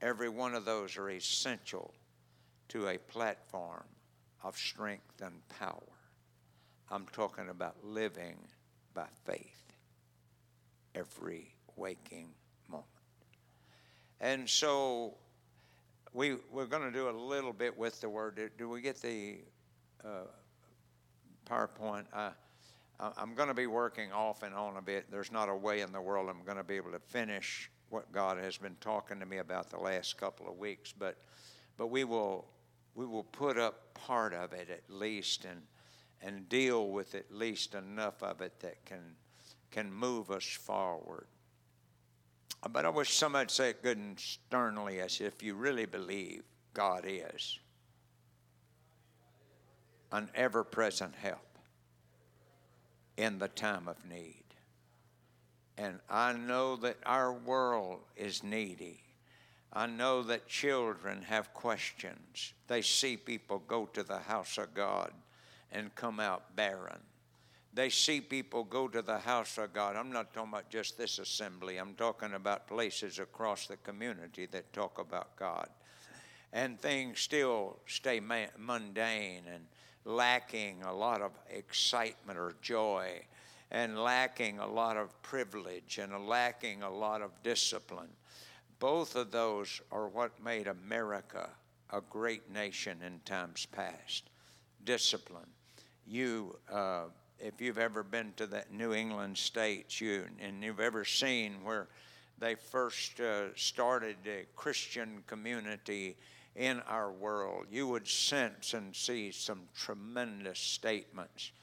[0.02, 1.94] Every one of those are essential
[2.70, 3.84] to a platform
[4.44, 5.84] of strength and power.
[6.90, 8.38] I'm talking about living
[8.94, 9.60] by faith
[10.96, 12.30] every waking
[12.68, 12.88] moment.
[14.20, 15.16] And so
[16.14, 18.52] we, we're going to do a little bit with the word.
[18.58, 19.38] Do- we get the
[20.04, 20.26] uh,
[21.48, 22.06] PowerPoint?
[22.14, 22.32] Uh,
[23.00, 25.10] I'm going to be working off and on a bit.
[25.10, 28.12] There's not a way in the world I'm going to be able to finish what
[28.12, 31.18] God has been talking to me about the last couple of weeks, but
[31.78, 32.46] but we will
[32.96, 35.62] we will put up part of it at least and
[36.22, 39.16] and deal with at least enough of it that can
[39.72, 41.28] can move us forward.
[42.70, 46.44] But I wish somebody'd say it good and sternly as if you really believe
[46.74, 47.60] God is
[50.12, 51.49] an ever present help
[53.20, 54.46] in the time of need.
[55.78, 59.02] And I know that our world is needy.
[59.74, 62.54] I know that children have questions.
[62.68, 65.12] They see people go to the house of God
[65.70, 67.02] and come out barren.
[67.74, 69.98] They see people go to the house of God.
[69.98, 74.72] I'm not talking about just this assembly, I'm talking about places across the community that
[74.72, 75.68] talk about God.
[76.54, 79.66] And things still stay mundane and
[80.06, 83.22] lacking a lot of excitement or joy,
[83.72, 88.10] and lacking a lot of privilege, and lacking a lot of discipline.
[88.80, 91.50] Both of those are what made America
[91.92, 94.30] a great nation in times past.
[94.86, 95.50] Discipline.
[96.08, 97.06] You, uh,
[97.40, 101.88] if you've ever been to the New England states, you and you've ever seen where
[102.40, 106.16] they first uh, started a Christian community
[106.60, 111.54] in our world, you would sense and see some tremendous statements.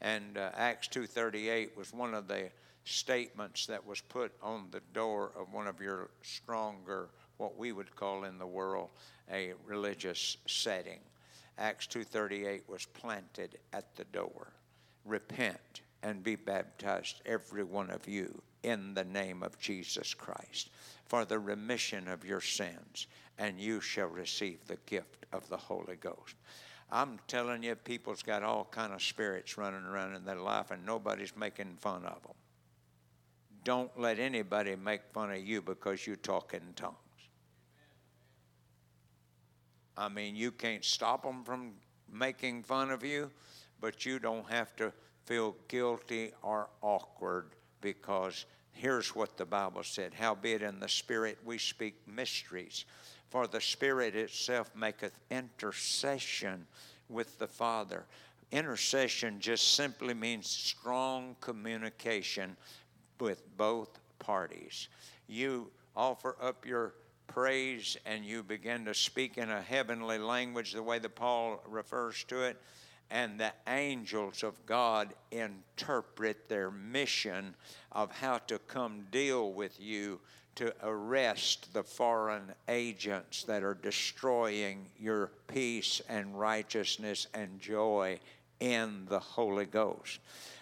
[0.00, 2.48] And uh, Acts 2:38 was one of the
[2.84, 7.94] statements that was put on the door of one of your stronger, what we would
[7.94, 8.88] call in the world,
[9.30, 11.00] a religious setting.
[11.58, 14.48] Acts 2:38 was planted at the door.
[15.04, 20.70] Repent and be baptized, every one of you, in the name of Jesus Christ,
[21.04, 23.06] for the remission of your sins,
[23.38, 26.34] and you shall receive the gift of the Holy Ghost.
[26.90, 30.84] I'm telling you, people's got all kind of spirits running around in their life, and
[30.84, 32.34] nobody's making fun of them.
[33.62, 36.96] Don't let anybody make fun of you because you talk in tongues.
[39.96, 41.74] I mean, you can't stop them from
[42.12, 43.30] making fun of you,
[43.80, 44.92] but you don't have to
[45.24, 48.46] feel guilty or awkward because
[48.76, 52.84] here's what the Bible said Howbeit in the Spirit we speak mysteries,
[53.30, 56.66] for the Spirit itself maketh intercession
[57.08, 58.04] with the Father.
[58.52, 62.56] intercession just simply means strong communication
[63.18, 64.88] with both parties.
[65.26, 66.94] You offer up your
[67.26, 72.24] praise and you begin to speak in a heavenly language, the way that Paul refers
[72.24, 72.60] to it,
[73.10, 77.54] and the angels of God interpret their mission
[77.92, 80.20] of how to come deal with you
[80.56, 88.18] to arrest the foreign agents that are destroying your peace and righteousness and joy
[88.58, 90.18] in the Holy Ghost.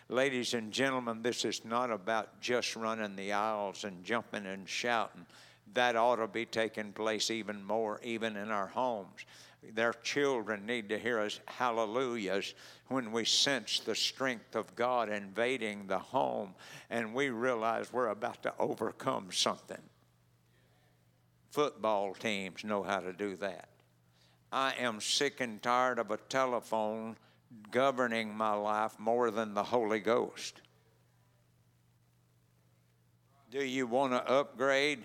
[0.09, 5.25] Ladies and gentlemen, this is not about just running the aisles and jumping and shouting.
[5.73, 9.25] That ought to be taking place even more, even in our homes.
[9.73, 12.55] Their children need to hear us hallelujahs
[12.89, 16.55] when we sense the strength of God invading the home
[16.91, 19.83] and we realize we're about to overcome something.
[21.51, 23.69] Football teams know how to do that.
[24.53, 27.17] I am sick and tired of a telephone
[27.71, 30.61] governing my life more than the Holy Ghost.
[33.51, 35.05] Do you want to upgrade?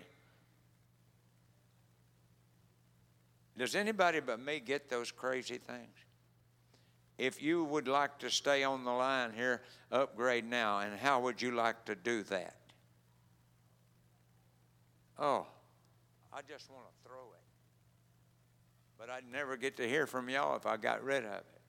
[3.60, 5.98] Does anybody but me get those crazy things?
[7.18, 9.61] If you would like to stay on the line here,
[9.91, 10.80] upgrade now.
[10.80, 12.56] And how would you like to do that?
[15.18, 15.45] Oh,
[16.31, 17.41] I just want to throw it.
[18.98, 21.61] But I'd never get to hear from y'all if I got rid of it.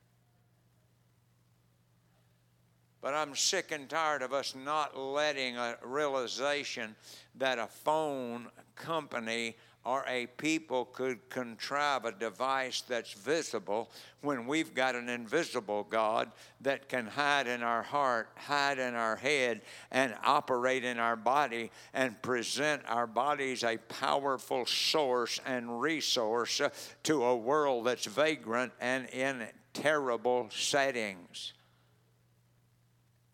[3.00, 6.94] But I'm sick and tired of us not letting a realization
[7.34, 8.46] that a phone
[8.76, 13.90] company or a people could contrive a device that's visible
[14.20, 16.30] when we've got an invisible God
[16.60, 21.70] that can hide in our heart, hide in our head, and operate in our body
[21.94, 26.60] and present our bodies a powerful source and resource
[27.02, 31.54] to a world that's vagrant and in terrible settings.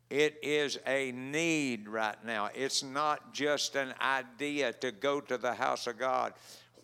[0.09, 2.51] It is a need right now.
[2.55, 6.33] It's not just an idea to go to the house of God.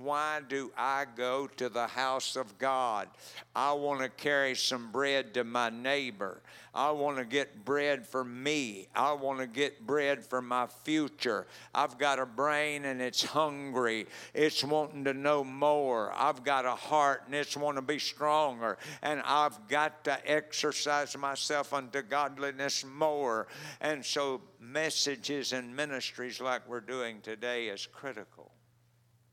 [0.02, 3.08] Why do I go to the house of God?
[3.54, 6.42] I want to carry some bread to my neighbor.
[6.74, 8.88] I want to get bread for me.
[8.96, 11.46] I want to get bread for my future.
[11.72, 14.06] I've got a brain and it's hungry.
[14.34, 16.12] It's wanting to know more.
[16.16, 18.78] I've got a heart and it's wanting to be stronger.
[19.02, 23.46] And I've got to exercise myself unto godliness more.
[23.80, 28.50] And so, messages and ministries like we're doing today is critical.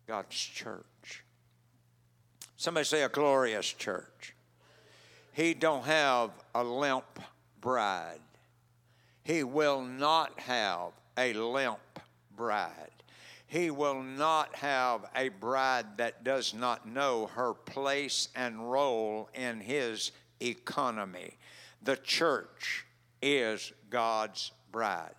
[0.10, 1.24] God's church.
[2.58, 4.34] Somebody say a glorious church.
[5.34, 7.20] He don't have a limp
[7.62, 8.20] bride.
[9.24, 12.00] He will not have a limp
[12.36, 12.90] bride.
[13.46, 19.60] He will not have a bride that does not know her place and role in
[19.60, 20.12] his
[20.42, 21.38] economy.
[21.84, 22.88] The church
[23.22, 25.14] is God's bride.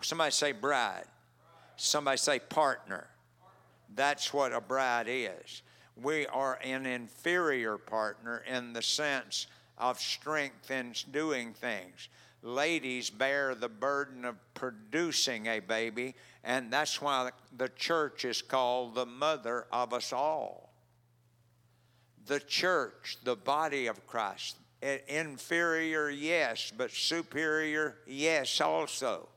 [0.00, 1.06] Somebody say bride.
[1.76, 3.06] Somebody say partner.
[3.94, 5.62] That's what a bride is.
[5.96, 9.46] We are an inferior partner in the sense
[9.76, 12.08] of strength in doing things.
[12.42, 18.94] Ladies bear the burden of producing a baby, and that's why the church is called
[18.94, 20.72] the mother of us all.
[22.26, 24.56] The church, the body of Christ,
[25.06, 29.28] inferior, yes, but superior, yes, also.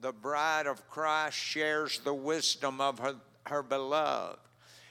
[0.00, 3.16] The bride of Christ shares the wisdom of her,
[3.46, 4.38] her beloved.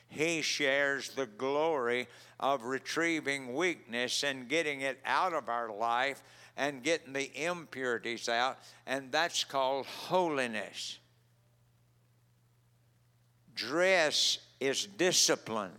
[0.07, 2.07] He shares the glory
[2.39, 6.23] of retrieving weakness and getting it out of our life
[6.57, 10.99] and getting the impurities out, and that's called holiness.
[13.55, 15.71] Dress is discipline,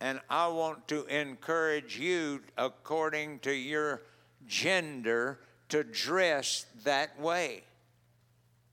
[0.00, 4.02] and I want to encourage you, according to your
[4.46, 7.64] gender, to dress that way.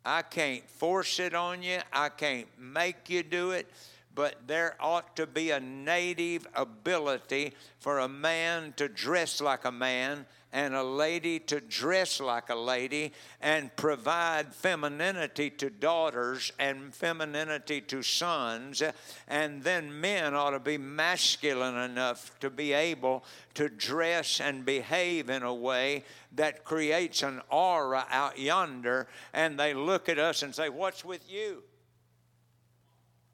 [0.06, 3.70] I can't force it on you, I can't make you do it,
[4.16, 9.72] but there ought to be a native ability for a man to dress like a
[9.72, 16.94] man and a lady to dress like a lady and provide femininity to daughters and
[16.94, 18.82] femininity to sons.
[19.28, 23.24] And then men ought to be masculine enough to be able
[23.54, 26.04] to dress and behave in a way
[26.36, 29.08] that creates an aura out yonder.
[29.34, 31.64] And they look at us and say, What's with you?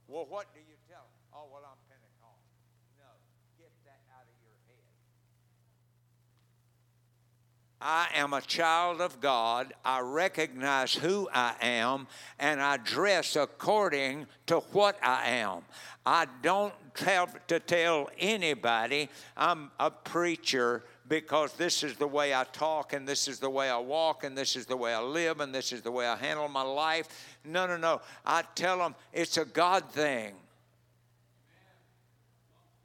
[0.07, 1.25] Well, what do you tell them?
[1.33, 2.39] Oh, well, I'm Pentecostal.
[2.95, 3.09] No,
[3.57, 4.85] get that out of your head.
[7.87, 9.75] I am a child of God.
[9.85, 12.07] I recognize who I am,
[12.39, 15.61] and I dress according to what I am.
[16.03, 19.07] I don't have to tell anybody
[19.37, 23.69] I'm a preacher because this is the way I talk and this is the way
[23.69, 26.15] I walk and this is the way I live and this is the way I
[26.15, 27.37] handle my life.
[27.45, 28.01] No, no, no.
[28.25, 30.33] I tell them it's a God thing.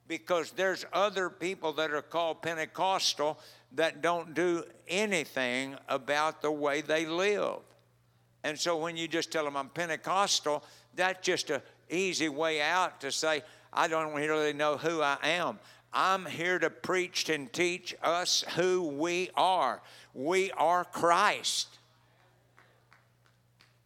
[0.06, 3.38] Because there's other people that are called Pentecostal
[3.72, 7.58] that don't do anything about the way they live.
[8.42, 10.64] And so when you just tell them I'm Pentecostal,
[10.94, 13.42] that's just an easy way out to say,
[13.72, 15.58] I don't really know who I am.
[15.92, 19.82] I'm here to preach and teach us who we are.
[20.14, 21.78] We are Christ.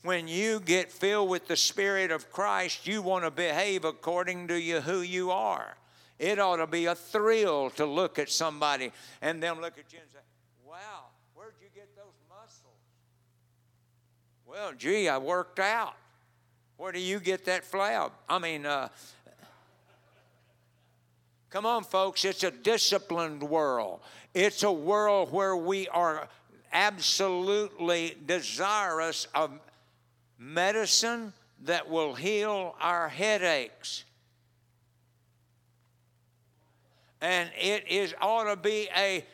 [0.03, 4.61] When you get filled with the Spirit of Christ, you want to behave according to
[4.61, 5.77] you who you are.
[6.19, 9.99] It ought to be a thrill to look at somebody and them look at you
[10.01, 10.21] and say,
[10.67, 12.75] Wow, where'd you get those muscles?
[14.47, 15.95] Well, gee, I worked out.
[16.77, 18.11] Where do you get that flab?
[18.29, 18.89] I mean, uh,
[21.51, 24.01] come on, folks, it's a disciplined world.
[24.35, 26.29] It's a world where we are
[26.73, 29.53] absolutely desirous of
[30.39, 31.33] medicine
[31.63, 34.05] that will heal our headaches.
[37.25, 39.25] And it is ought to be a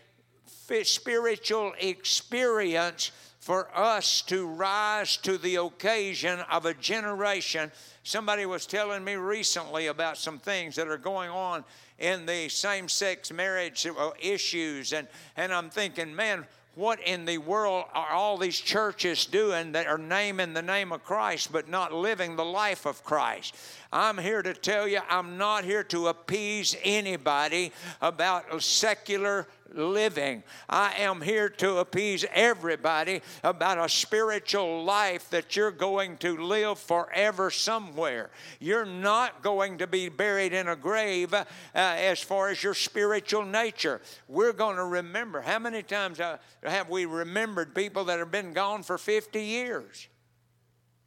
[0.84, 3.10] spiritual experience
[3.40, 7.72] for us to rise to the occasion of a generation.
[8.04, 11.64] Somebody was telling me recently about some things that are going on
[11.98, 16.46] in the same sex marriage uh, issues, and, and I'm thinking, man,
[16.76, 21.02] what in the world are all these churches doing that are naming the name of
[21.02, 23.56] Christ but not living the life of Christ?
[23.92, 30.44] I'm here to tell you, I'm not here to appease anybody about secular living.
[30.68, 36.78] I am here to appease everybody about a spiritual life that you're going to live
[36.78, 38.30] forever somewhere.
[38.60, 41.44] You're not going to be buried in a grave uh,
[41.74, 44.00] as far as your spiritual nature.
[44.28, 45.40] We're going to remember.
[45.40, 50.08] How many times uh, have we remembered people that have been gone for 50 years?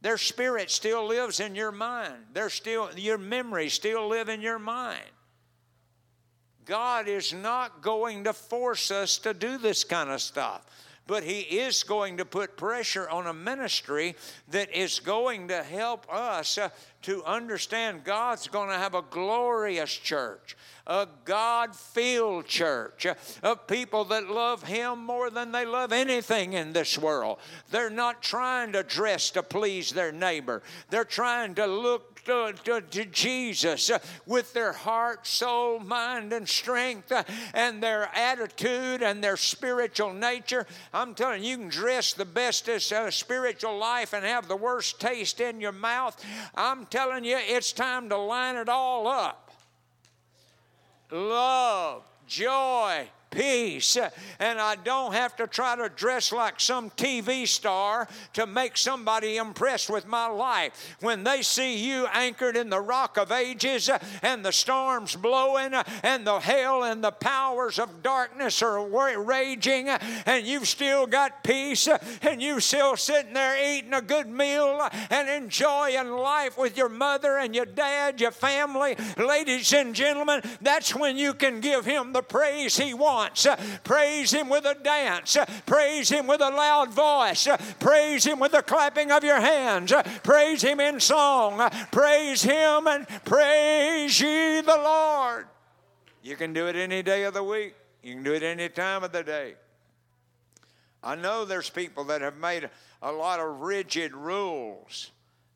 [0.04, 2.26] Their spirit still lives in your mind.
[2.34, 5.10] They're still your memories still live in your mind.
[6.66, 10.66] God is not going to force us to do this kind of stuff.
[11.06, 14.16] But He is going to put pressure on a ministry
[14.52, 16.70] that is going to help us uh,
[17.04, 20.56] to understand God's going to have a glorious church,
[20.88, 26.54] a God filled church uh, of people that love Him more than they love anything
[26.54, 27.40] in this world.
[27.70, 32.82] They're not trying to dress to please their neighbor, they're trying to look to, to,
[32.82, 37.24] to, Jesus uh, with their heart, soul, mind, and strength, uh,
[37.54, 40.66] and their attitude and their spiritual nature.
[40.94, 45.00] I'm telling you, you can dress the bestest uh, spiritual life and have the worst
[45.00, 46.24] taste in your mouth.
[46.56, 49.52] I'm telling you, it's time to line it all up.
[51.12, 53.97] Love, joy, peace.
[54.39, 59.38] And I don't have to try to dress like some TV star to make somebody
[59.38, 60.95] impressed with my life.
[61.01, 63.89] When they see you anchored in the rock of ages
[64.22, 65.73] and the storms blowing
[66.03, 68.88] and the hell and the powers of darkness are
[69.23, 71.88] raging and you've still got peace
[72.22, 77.38] and you still sitting there eating a good meal and enjoying life with your mother
[77.38, 82.22] and your dad, your family, ladies and gentlemen, that's when you can give him the
[82.22, 83.23] praise he wants.
[83.84, 85.38] Praise Him with a dance.
[85.66, 87.48] Praise Him with a loud voice.
[87.80, 89.94] Praise Him with the clapping of your hands.
[90.24, 91.70] Praise Him in song.
[91.91, 95.48] Praise Him and praise ye the Lord.
[96.22, 99.04] You can do it any day of the week, you can do it any time
[99.04, 99.56] of the day.
[101.04, 102.70] I know there's people that have made
[103.02, 105.12] a lot of rigid rules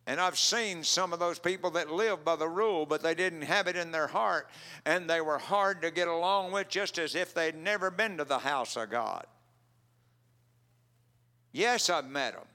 [0.08, 3.42] and I've seen some of those people that live by the rule, but they didn't
[3.42, 4.48] have it in their heart,
[4.86, 8.24] and they were hard to get along with, just as if they'd never been to
[8.24, 9.26] the house of God.
[11.52, 12.46] Yes, I've met them.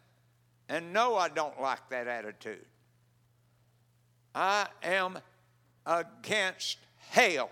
[0.70, 2.64] And no, I don't like that attitude.
[4.34, 5.18] I am
[5.84, 6.78] against
[7.10, 7.50] hell.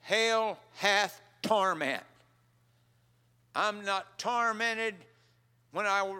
[0.00, 2.02] Hell hath torment.
[3.54, 4.94] I'm not tormented
[5.72, 6.14] when I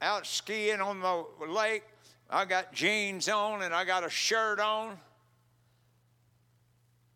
[0.00, 1.84] out skiing on the lake.
[2.30, 4.98] I got jeans on and I got a shirt on.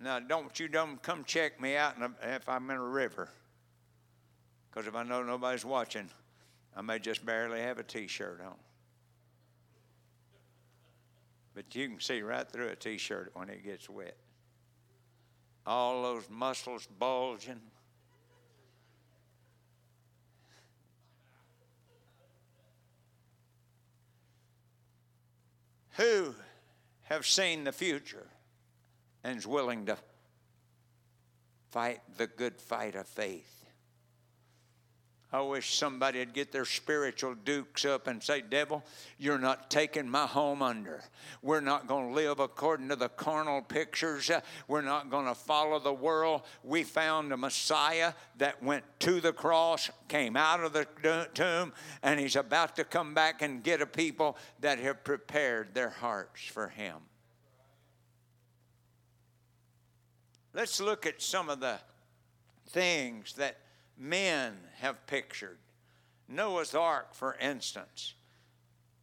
[0.01, 3.29] Now, don't you don't come check me out if I'm in a river.
[4.71, 6.09] Because if I know nobody's watching,
[6.77, 8.55] I may just barely have a t shirt on.
[11.55, 14.17] But you can see right through a t shirt when it gets wet.
[15.67, 17.61] All those muscles bulging.
[25.99, 26.35] Who
[27.03, 28.27] have seen the future
[29.25, 29.99] and is willing to
[31.71, 33.58] fight the good fight of faith.
[35.31, 38.83] I wish somebody would get their spiritual dukes up and say, Devil,
[39.19, 41.05] you're not taking my home under.
[41.43, 44.31] We're not going to live according to the carnal pictures.
[44.69, 46.43] We're not going to follow the world.
[46.65, 52.19] We found a Messiah that went to the cross, came out of the tomb, and
[52.19, 56.69] he's about to come back and get a people that have prepared their hearts for
[56.69, 56.97] him.
[60.55, 61.79] Let's look at some of the
[62.71, 63.59] things that
[63.99, 65.59] men have pictured.
[66.29, 68.15] Noah's Ark, for instance.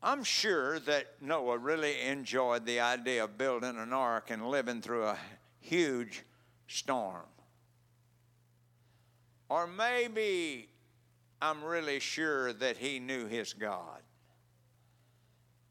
[0.02, 5.06] I'm sure that Noah really enjoyed the idea of building an ark and living through
[5.06, 5.18] a
[5.60, 6.24] huge
[6.68, 7.26] storm.
[9.50, 10.70] Or maybe
[11.42, 14.02] I'm really sure that he knew his God.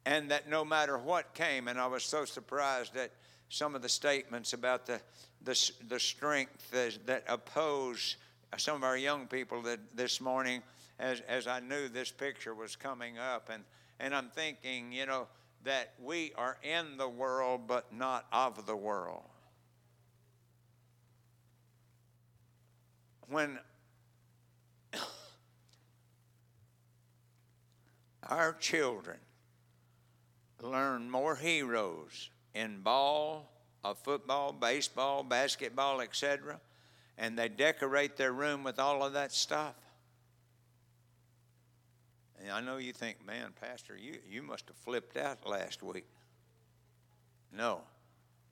[0.04, 3.12] And that no matter what came, and I was so surprised at
[3.48, 5.00] some of the statements about the,
[5.42, 8.16] the, the strength that, that oppose
[8.56, 10.62] some of our young people that this morning
[10.98, 13.50] as, as I knew this picture was coming up.
[13.52, 13.62] And,
[14.00, 15.26] and I'm thinking, you know,
[15.64, 19.22] that we are in the world but not of the world.
[23.28, 23.58] When
[28.28, 29.18] our children
[30.60, 33.50] learn more heroes in ball,
[33.84, 36.58] of football, baseball, basketball, etc.,
[37.18, 39.74] and they decorate their room with all of that stuff.
[42.40, 46.06] And I know you think, man, Pastor, you, you must have flipped out last week.
[47.52, 47.80] No.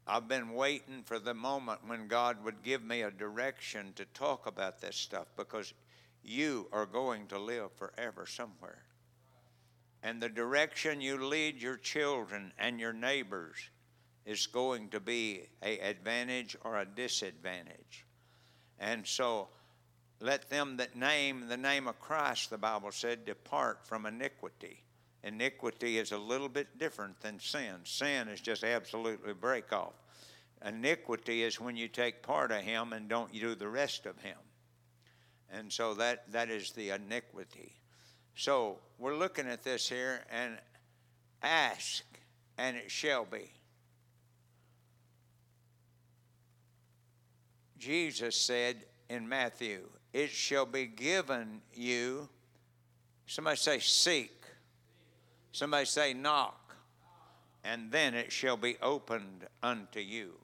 [0.07, 4.47] I've been waiting for the moment when God would give me a direction to talk
[4.47, 5.75] about this stuff because
[6.25, 8.83] you are going to live forever somewhere.
[10.03, 13.57] And the direction you lead your children and your neighbors
[14.25, 18.05] is going to be a advantage or a disadvantage.
[18.83, 19.49] And so
[20.21, 24.83] let them that name the name of Christ, the Bible said, depart from iniquity.
[25.23, 27.77] Iniquity is a little bit different than sin.
[27.85, 29.93] Sin is just absolutely break off.
[30.67, 34.37] Iniquity is when you take part of Him and don't do the rest of Him.
[35.49, 37.75] And so that, that is the iniquity.
[38.35, 40.59] So we're looking at this here and
[41.41, 42.03] ask,
[42.59, 43.53] and it shall be.
[47.83, 48.77] Jesus said
[49.09, 49.81] in Matthew,
[50.13, 52.29] It shall be given you.
[53.27, 54.41] Somebody say, Seek.
[55.51, 56.77] Somebody say, Knock.
[57.65, 60.35] And then it shall be opened unto you.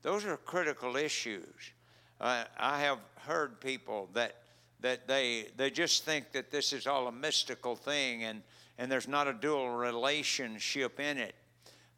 [0.00, 1.72] Those are critical issues.
[2.18, 4.36] Uh, I have heard people that
[4.80, 8.42] that they they just think that this is all a mystical thing and
[8.78, 11.34] and there's not a dual relationship in it.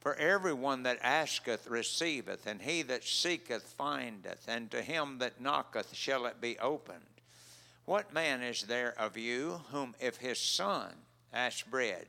[0.01, 5.95] For everyone that asketh receiveth, and he that seeketh findeth, and to him that knocketh
[5.95, 7.05] shall it be opened.
[7.85, 10.95] What man is there of you whom, if his son
[11.35, 12.07] ask bread,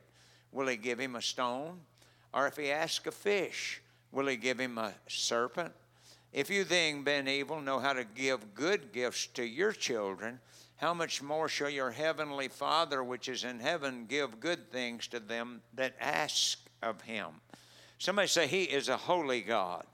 [0.52, 1.80] will he give him a stone?
[2.32, 5.72] Or if he ask a fish, will he give him a serpent?
[6.32, 10.40] If you then, being evil, know how to give good gifts to your children,
[10.76, 15.20] how much more shall your heavenly Father which is in heaven give good things to
[15.20, 17.26] them that ask of him?
[18.02, 19.84] Somebody say, He is a holy God.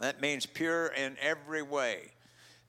[0.00, 2.12] That means pure in every way.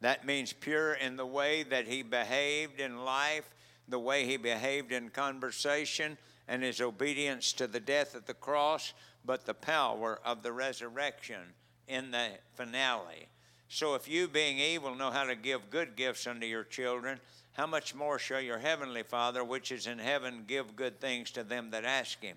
[0.02, 3.50] That means pure in the way that he behaved in life,
[3.88, 8.92] the way he behaved in conversation, and his obedience to the death of the cross,
[9.24, 11.54] but the power of the resurrection
[11.88, 13.30] in the finale.
[13.70, 17.22] So if you, being evil, know how to give good gifts unto your children,
[17.54, 21.46] how much more shall your heavenly Father, which is in heaven, give good things to
[21.46, 22.36] them that ask him?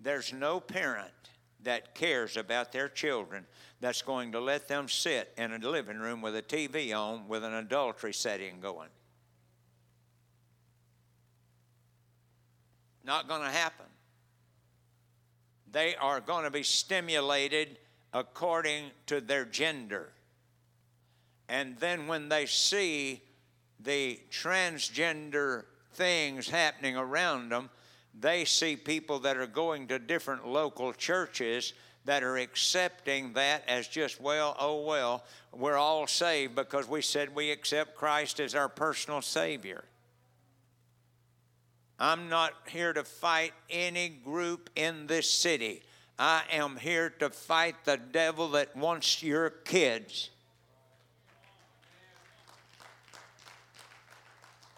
[0.00, 1.10] There's no parent
[1.62, 3.46] that cares about their children
[3.80, 7.44] that's going to let them sit in a living room with a TV on with
[7.44, 8.88] an adultery setting going.
[13.04, 13.86] Not going to happen.
[15.72, 17.78] They are going to be stimulated
[18.12, 20.12] according to their gender.
[21.48, 23.22] And then when they see
[23.78, 27.70] the transgender things happening around them,
[28.18, 31.72] they see people that are going to different local churches
[32.04, 37.34] that are accepting that as just, well, oh, well, we're all saved because we said
[37.34, 39.84] we accept Christ as our personal Savior.
[41.98, 45.82] I'm not here to fight any group in this city.
[46.18, 50.30] I am here to fight the devil that wants your kids.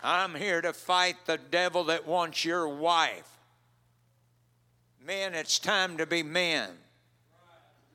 [0.03, 3.39] I'm here to fight the devil that wants your wife.
[5.05, 6.70] Men, it's time to be men.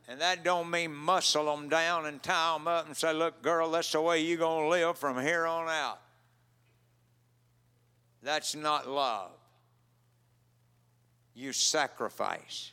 [0.07, 3.71] And that don't mean muscle them down and tie them up and say, look, girl,
[3.71, 5.99] that's the way you're going to live from here on out.
[8.23, 9.31] That's not love.
[11.33, 12.71] You sacrifice.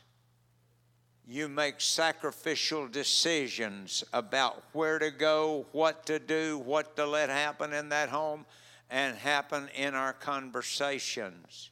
[1.27, 7.73] You make sacrificial decisions about where to go, what to do, what to let happen
[7.73, 8.45] in that home,
[8.89, 11.71] and happen in our conversations.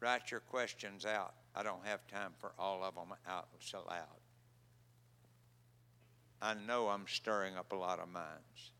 [0.00, 1.34] Write your questions out.
[1.54, 4.06] I don't have time for all of them out so loud.
[6.40, 8.72] I know I'm stirring up a lot of minds.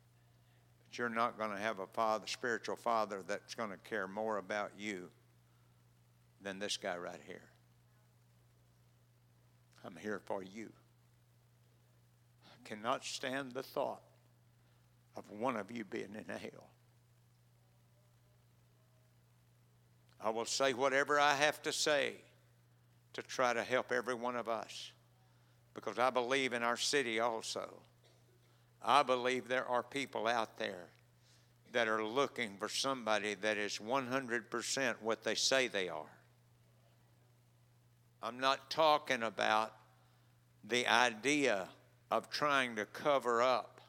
[0.88, 4.38] But you're not going to have a father, spiritual father that's going to care more
[4.38, 5.10] about you
[6.40, 7.50] than this guy right here.
[9.84, 10.70] I'm here for you.
[12.70, 14.00] Cannot stand the thought
[15.16, 16.68] of one of you being in hell.
[20.20, 22.12] I will say whatever I have to say
[23.14, 24.92] to try to help every one of us
[25.74, 27.68] because I believe in our city also.
[28.80, 30.90] I believe there are people out there
[31.72, 36.20] that are looking for somebody that is 100% what they say they are.
[38.22, 39.72] I'm not talking about
[40.62, 41.66] the idea
[42.10, 43.80] of trying to cover up.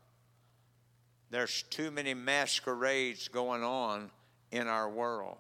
[1.29, 4.11] There's too many masquerades going on
[4.51, 5.37] in our world.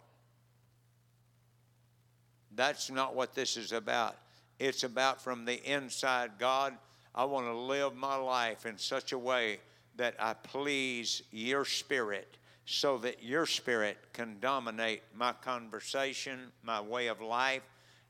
[2.55, 4.15] That's not what this is about.
[4.59, 6.73] It's about from the inside, God,
[7.13, 9.59] I want to live my life in such a way
[9.97, 17.07] that I please your spirit so that your spirit can dominate my conversation, my way
[17.07, 17.63] of life.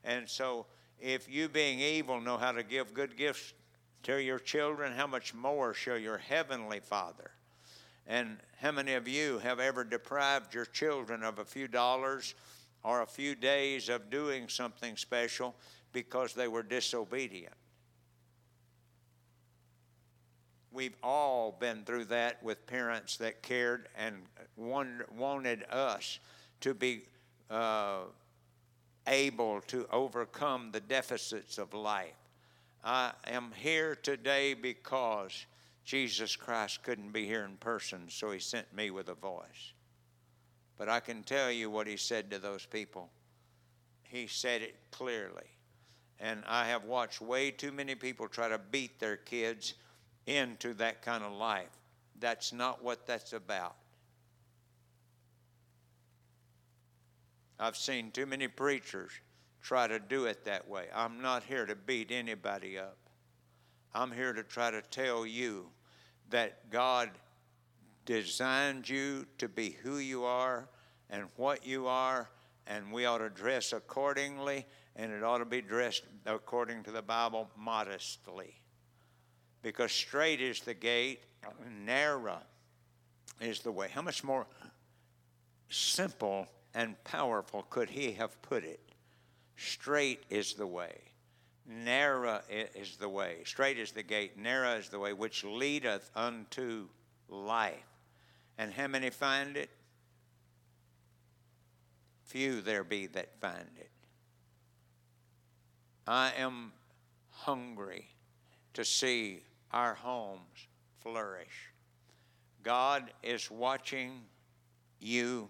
[0.04, 0.66] And so,
[1.00, 3.54] if you, being evil, know how to give good gifts
[4.04, 7.32] to your children, how much more shall your heavenly Father?
[8.08, 12.36] And how many of you have ever deprived your children of a few dollars
[12.84, 15.56] or a few days of doing something special
[15.94, 17.54] because they were disobedient?
[20.74, 24.16] We've all been through that with parents that cared and
[24.56, 26.20] wanted us
[26.62, 27.04] to be
[27.50, 28.04] uh,
[29.08, 32.21] able to overcome the deficits of life.
[32.84, 35.46] I am here today because
[35.86, 39.74] Jesus Christ couldn't be here in person, so he sent me with a voice.
[40.78, 43.10] But I can tell you what he said to those people.
[44.04, 45.48] He said it clearly.
[46.20, 49.76] And I have watched way too many people try to beat their kids
[50.26, 51.70] into that kind of life.
[52.20, 53.76] That's not what that's about.
[57.60, 59.12] I've seen too many preachers
[59.62, 60.86] try to do it that way.
[60.94, 62.98] I'm not here to beat anybody up.
[63.94, 65.68] I'm here to try to tell you
[66.30, 67.10] that God
[68.06, 70.70] designed you to be who you are
[71.10, 72.30] and what you are,
[72.68, 74.66] and we ought to dress accordingly,
[74.96, 78.62] and it ought to be dressed according to the Bible modestly
[79.62, 81.22] because straight is the gate,
[81.86, 82.40] narrow
[83.40, 83.90] is the way.
[83.92, 84.48] How much more
[85.70, 88.80] simple and powerful could he have put it?
[89.62, 90.96] Straight is the way.
[91.68, 93.38] Narrow is the way.
[93.46, 94.36] Straight is the gate.
[94.36, 96.88] Narrow is the way which leadeth unto
[97.30, 97.76] life.
[98.58, 99.70] And how many find it?
[102.24, 103.92] Few there be that find it.
[106.08, 106.72] I am
[107.30, 108.08] hungry
[108.74, 110.68] to see our homes
[111.02, 111.72] flourish.
[112.64, 114.22] God is watching
[115.00, 115.50] you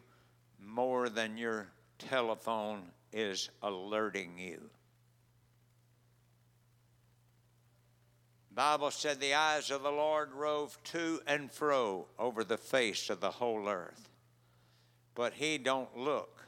[0.59, 1.67] more than your
[1.97, 4.69] telephone is alerting you.
[8.53, 13.21] Bible said the eyes of the Lord rove to and fro over the face of
[13.21, 14.09] the whole earth.
[15.15, 16.43] But he don't look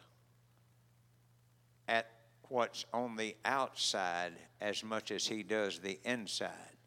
[1.88, 2.10] at
[2.50, 6.78] what's on the outside as much as he does the inside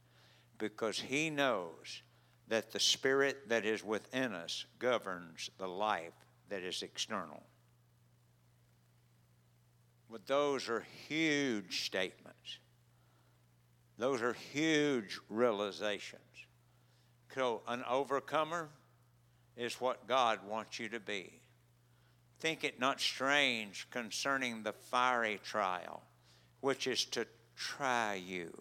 [0.59, 2.03] because he knows
[2.48, 6.15] that the spirit that is within us governs the life
[6.48, 7.43] that is external.
[10.11, 12.59] But those are huge statements.
[13.99, 16.23] Those are huge realizations.
[17.35, 18.69] So, an overcomer
[19.57, 21.41] is what God wants you to be.
[22.41, 26.03] Think it not strange concerning the fiery trial,
[26.61, 27.27] which is to
[27.57, 28.53] try you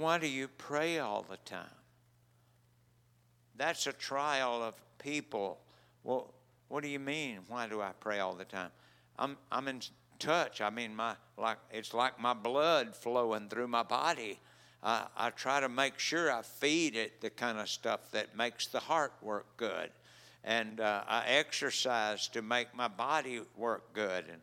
[0.00, 1.66] why do you pray all the time?
[3.56, 5.60] That's a trial of people.
[6.02, 6.32] Well,
[6.70, 7.40] what do you mean?
[7.48, 8.70] Why do I pray all the time?
[9.18, 9.80] I'm, I'm in
[10.18, 10.60] touch.
[10.60, 14.38] I mean, my like it's like my blood flowing through my body.
[14.82, 18.68] Uh, I try to make sure I feed it the kind of stuff that makes
[18.68, 19.90] the heart work good.
[20.44, 24.24] and uh, I exercise to make my body work good.
[24.30, 24.40] And,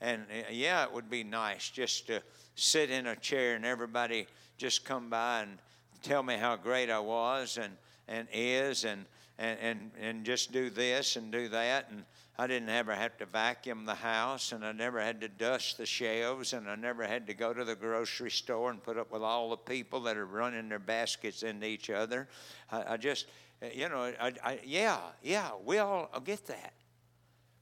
[0.00, 2.22] and uh, yeah, it would be nice just to
[2.54, 4.26] sit in a chair and everybody
[4.58, 5.58] just come by and
[6.02, 7.72] tell me how great I was and,
[8.06, 9.06] and is and,
[9.40, 11.90] and, and, and just do this and do that.
[11.90, 12.04] And
[12.38, 15.86] I didn't ever have to vacuum the house and I never had to dust the
[15.86, 19.22] shelves and I never had to go to the grocery store and put up with
[19.22, 22.28] all the people that are running their baskets into each other.
[22.70, 23.26] I, I just,
[23.74, 26.74] you know, I, I, yeah, yeah, we all get that.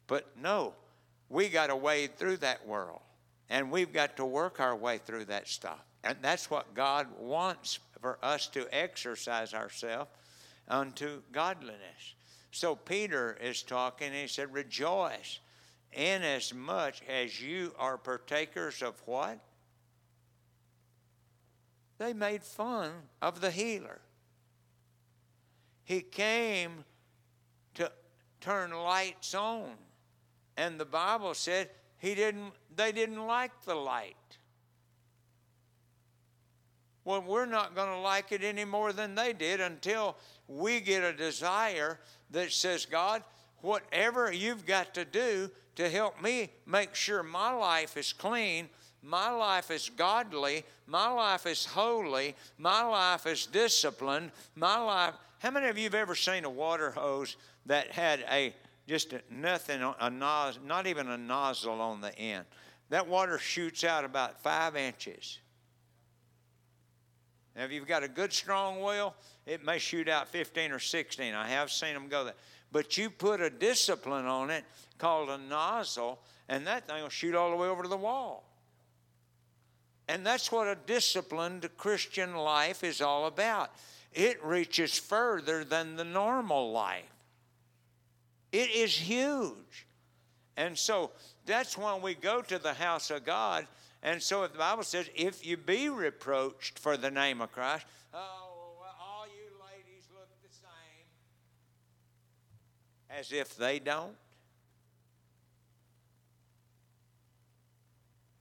[0.09, 0.74] But no,
[1.28, 3.00] we got to wade through that world
[3.50, 5.84] and we've got to work our way through that stuff.
[6.02, 10.10] And that's what God wants for us to exercise ourselves
[10.68, 12.14] unto godliness.
[12.50, 15.40] So Peter is talking, he said, Rejoice,
[15.92, 19.38] inasmuch as you are partakers of what?
[21.98, 24.00] They made fun of the healer.
[25.84, 26.84] He came
[27.74, 27.90] to
[28.40, 29.70] turn lights on.
[30.56, 34.14] And the Bible said he didn't, they didn't like the light.
[37.04, 40.16] Well, we're not going to like it any more than they did until
[40.48, 42.00] we get a desire
[42.30, 43.22] that says, God,
[43.60, 48.68] whatever you've got to do to help me make sure my life is clean,
[49.02, 55.14] my life is godly, my life is holy, my life is disciplined, my life.
[55.38, 58.54] How many of you have ever seen a water hose that had a
[58.88, 62.44] just a, nothing, a nos, not even a nozzle on the end?
[62.88, 65.38] That water shoots out about five inches.
[67.54, 69.14] Now, if you've got a good strong well,
[69.48, 71.34] it may shoot out 15 or 16.
[71.34, 72.34] I have seen them go there.
[72.70, 74.64] But you put a discipline on it
[74.98, 78.44] called a nozzle, and that thing will shoot all the way over to the wall.
[80.08, 83.70] And that's what a disciplined Christian life is all about.
[84.12, 87.04] It reaches further than the normal life.
[88.52, 89.86] It is huge.
[90.56, 91.10] And so
[91.46, 93.66] that's when we go to the house of God
[94.02, 97.84] and so if the Bible says, if you be reproached for the name of Christ,
[98.14, 101.06] oh, well, all you ladies look the same.
[103.18, 104.14] As if they don't.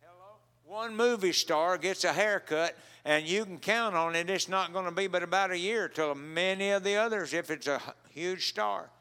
[0.02, 0.36] Hello?
[0.66, 4.86] One movie star gets a haircut, and you can count on it, it's not going
[4.86, 7.82] to be but about a year till many of the others, if it's a
[8.12, 8.92] huge star.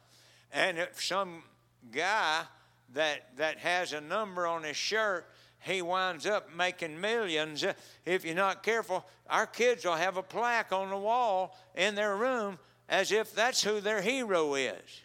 [0.51, 1.43] And if some
[1.91, 2.43] guy
[2.93, 5.29] that, that has a number on his shirt
[5.59, 7.65] he winds up making millions.
[8.05, 12.15] If you're not careful, our kids will have a plaque on the wall in their
[12.15, 15.01] room as if that's who their hero is.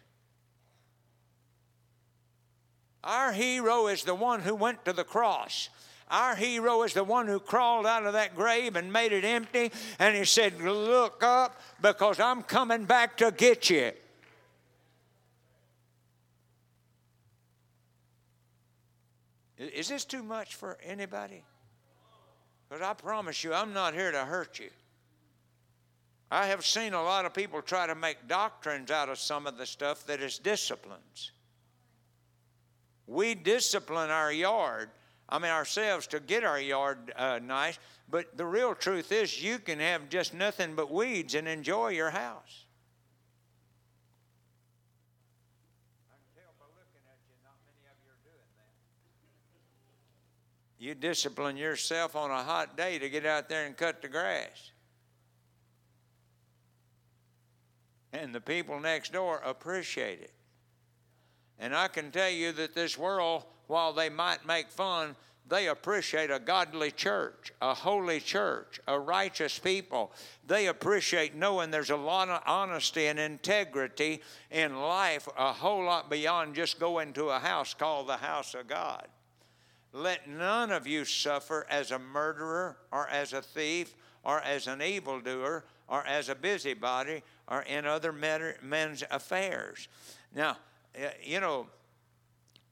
[3.03, 5.69] Our hero is the one who went to the cross.
[6.09, 9.71] Our hero is the one who crawled out of that grave and made it empty.
[9.99, 13.91] And he said, Look up because I'm coming back to get you.
[19.57, 21.43] Is this too much for anybody?
[22.69, 24.69] Because I promise you, I'm not here to hurt you.
[26.31, 29.57] I have seen a lot of people try to make doctrines out of some of
[29.57, 31.31] the stuff that is disciplines.
[33.07, 34.89] We discipline our yard,
[35.27, 39.59] I mean, ourselves to get our yard uh, nice, but the real truth is you
[39.59, 42.65] can have just nothing but weeds and enjoy your house.
[50.83, 54.71] You discipline yourself on a hot day to get out there and cut the grass.
[58.11, 60.33] And the people next door appreciate it.
[61.63, 65.15] And I can tell you that this world, while they might make fun,
[65.47, 70.11] they appreciate a godly church, a holy church, a righteous people.
[70.45, 74.19] They appreciate knowing there's a lot of honesty and integrity
[74.51, 78.67] in life, a whole lot beyond just going to a house called the house of
[78.67, 79.07] God.
[79.93, 83.95] Let none of you suffer as a murderer or as a thief
[84.25, 89.87] or as an evildoer or as a busybody or in other men's affairs.
[90.35, 90.57] Now,
[91.23, 91.67] you know,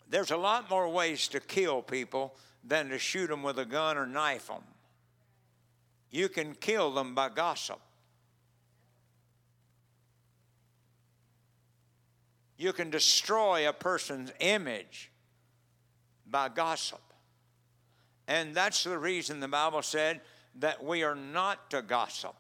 [0.10, 3.98] there's a lot more ways to kill people than to shoot them with a gun
[3.98, 4.64] or knife them.
[6.10, 7.80] You can kill them by gossip.
[12.58, 15.10] You can destroy a person's image
[16.30, 17.02] by gossip.
[18.28, 20.22] And that's the reason the Bible said
[20.60, 22.36] that we are not to gossip.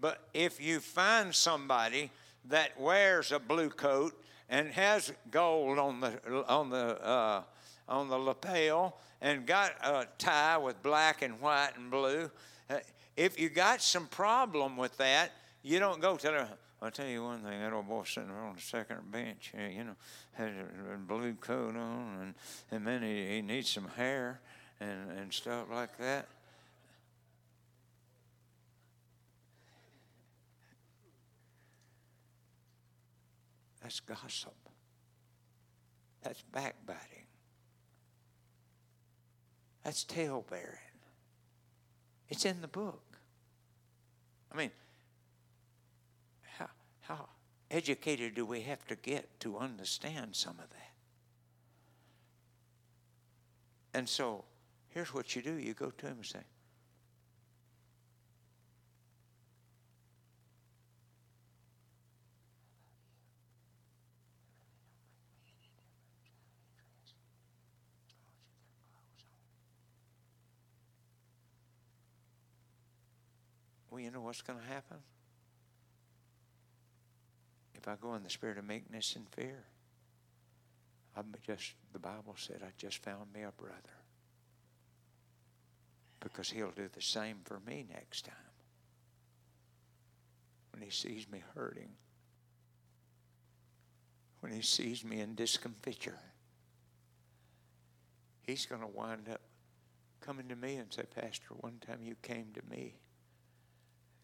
[0.00, 2.10] But if you find somebody
[2.44, 4.14] that wears a blue coat
[4.54, 7.42] and has gold on the on the uh,
[7.88, 12.30] on the lapel and got a tie with black and white and blue,
[13.16, 15.32] if you got some problem with that,
[15.64, 16.48] You don't go to her.
[16.82, 17.58] I'll tell you one thing.
[17.58, 19.96] That old boy sitting there on the second bench, you know,
[20.32, 20.50] has
[20.92, 22.34] a blue coat on, and
[22.70, 24.40] and then he, he needs some hair
[24.78, 26.28] and and stuff like that.
[33.84, 34.54] That's gossip.
[36.22, 37.26] That's backbiting.
[39.84, 40.78] That's tale bearing.
[42.30, 43.18] It's in the book.
[44.50, 44.70] I mean,
[46.56, 46.70] how,
[47.02, 47.28] how
[47.70, 50.92] educated do we have to get to understand some of that?
[53.92, 54.44] And so,
[54.88, 56.40] here's what you do you go to him and say,
[73.94, 74.96] Well, you know what's going to happen?
[77.76, 79.62] If I go in the spirit of meekness and fear,
[81.16, 83.76] I'm just, the Bible said, I just found me a brother.
[86.18, 88.34] Because he'll do the same for me next time.
[90.72, 91.90] When he sees me hurting,
[94.40, 96.18] when he sees me in discomfiture,
[98.42, 99.40] he's going to wind up
[100.20, 102.94] coming to me and say, Pastor, one time you came to me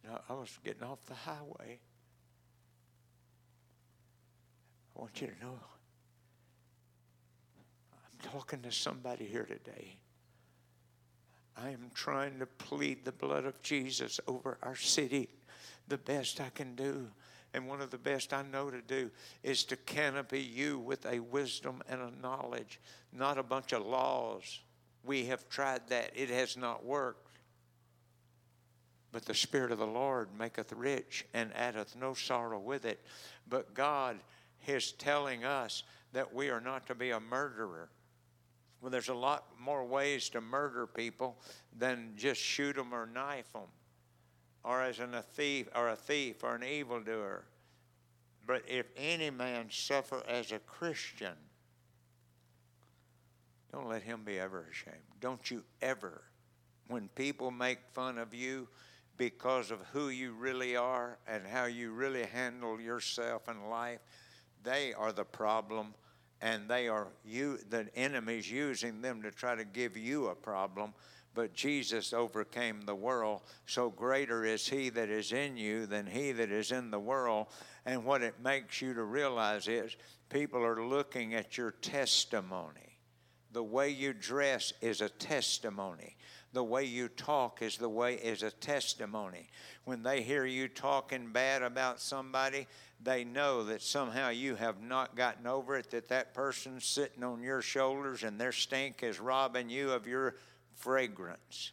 [0.05, 1.81] and I, I was getting off the highway.
[4.97, 5.59] I want you to know
[7.93, 9.97] I'm talking to somebody here today.
[11.57, 15.29] I am trying to plead the blood of Jesus over our city
[15.89, 17.09] the best I can do.
[17.53, 19.11] And one of the best I know to do
[19.43, 22.81] is to canopy you with a wisdom and a knowledge,
[23.13, 24.61] not a bunch of laws.
[25.05, 27.30] We have tried that, it has not worked.
[29.13, 33.01] But the Spirit of the Lord maketh rich and addeth no sorrow with it.
[33.49, 34.19] But God
[34.67, 35.83] is telling us
[36.13, 37.89] that we are not to be a murderer.
[38.81, 41.37] Well, there's a lot more ways to murder people
[41.77, 43.69] than just shoot them or knife them,
[44.65, 47.45] or as an, a thief or a thief or an evildoer.
[48.47, 51.35] But if any man suffer as a Christian,
[53.73, 54.97] don't let him be ever ashamed.
[55.21, 56.23] Don't you ever,
[56.89, 58.67] when people make fun of you,
[59.21, 63.99] because of who you really are and how you really handle yourself in life,
[64.63, 65.93] they are the problem
[66.41, 70.95] and they are you the enemy's using them to try to give you a problem.
[71.35, 73.43] But Jesus overcame the world.
[73.67, 77.49] So greater is he that is in you than he that is in the world.
[77.85, 79.97] And what it makes you to realize is
[80.31, 82.97] people are looking at your testimony.
[83.53, 86.17] The way you dress is a testimony
[86.53, 89.49] the way you talk is the way is a testimony.
[89.85, 92.67] When they hear you talking bad about somebody,
[93.03, 97.43] they know that somehow you have not gotten over it, that that person's sitting on
[97.43, 100.35] your shoulders and their stink is robbing you of your
[100.75, 101.73] fragrance.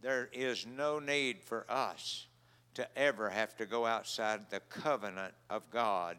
[0.00, 2.26] There is no need for us
[2.74, 6.16] to ever have to go outside the covenant of God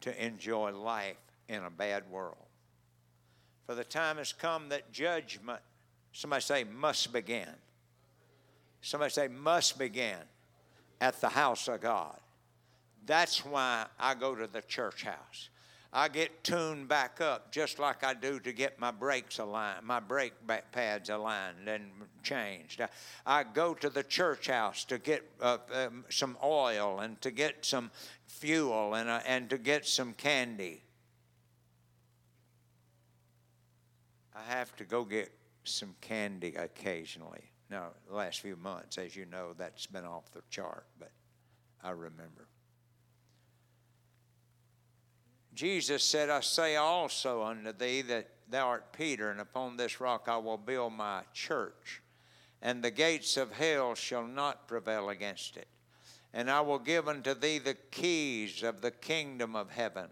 [0.00, 1.16] to enjoy life
[1.48, 2.47] in a bad world.
[3.68, 5.60] For the time has come that judgment,
[6.14, 7.52] somebody say, must begin.
[8.80, 10.16] Somebody say, must begin
[11.02, 12.18] at the house of God.
[13.04, 15.50] That's why I go to the church house.
[15.92, 20.00] I get tuned back up just like I do to get my brakes aligned, my
[20.00, 20.32] brake
[20.72, 21.90] pads aligned and
[22.22, 22.80] changed.
[23.26, 27.66] I, go to the church house to get uh, um, some oil and to get
[27.66, 27.90] some
[28.26, 30.80] fuel and, uh, and to get some candy.
[34.38, 35.32] I have to go get
[35.64, 37.42] some candy occasionally.
[37.70, 41.10] Now, the last few months, as you know, that's been off the chart, but
[41.82, 42.46] I remember.
[45.54, 50.28] Jesus said, I say also unto thee that thou art Peter, and upon this rock
[50.28, 52.00] I will build my church,
[52.62, 55.68] and the gates of hell shall not prevail against it.
[56.32, 60.08] And I will give unto thee the keys of the kingdom of heaven,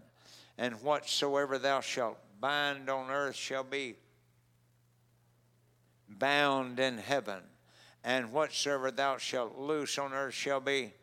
[0.57, 3.95] and whatsoever thou shalt bind on earth shall be
[6.09, 7.41] bound in heaven,
[8.03, 10.93] and whatsoever thou shalt loose on earth shall be.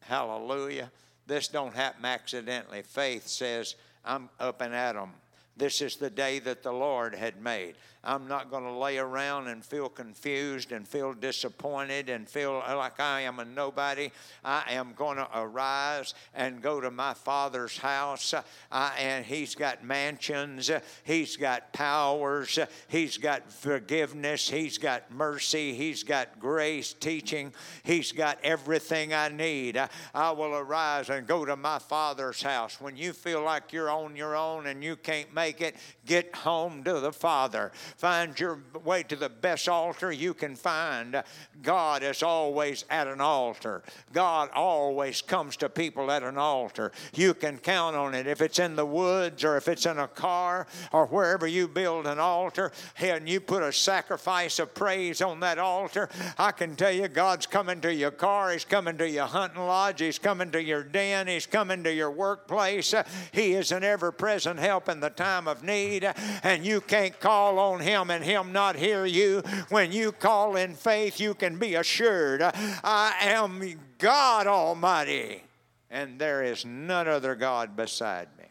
[0.00, 0.90] Hallelujah.
[1.26, 2.82] This don't happen accidentally.
[2.82, 5.12] Faith says, I'm up and at 'em.
[5.56, 7.76] This is the day that the Lord had made.
[8.04, 13.00] I'm not going to lay around and feel confused and feel disappointed and feel like
[13.00, 14.10] I am a nobody.
[14.44, 18.34] I am going to arise and go to my Father's house.
[18.70, 20.70] And He's got mansions,
[21.04, 22.58] He's got powers,
[22.88, 27.52] He's got forgiveness, He's got mercy, He's got grace, teaching,
[27.82, 29.76] He's got everything I need.
[29.76, 32.80] I, I will arise and go to my Father's house.
[32.80, 36.84] When you feel like you're on your own and you can't make it, get home
[36.84, 37.72] to the Father.
[37.96, 41.22] Find your way to the best altar you can find.
[41.62, 43.82] God is always at an altar.
[44.12, 46.92] God always comes to people at an altar.
[47.14, 48.26] You can count on it.
[48.26, 52.06] If it's in the woods or if it's in a car or wherever you build
[52.06, 56.08] an altar and you put a sacrifice of praise on that altar,
[56.38, 60.00] I can tell you God's coming to your car, He's coming to your hunting lodge,
[60.00, 62.94] He's coming to your den, He's coming to your workplace.
[63.32, 66.04] He is an ever present help in the time of need,
[66.42, 69.42] and you can't call on Him and Him not hear you.
[69.68, 75.44] When you call in faith, you can be assured I am God Almighty,
[75.90, 78.46] and there is none other God beside me.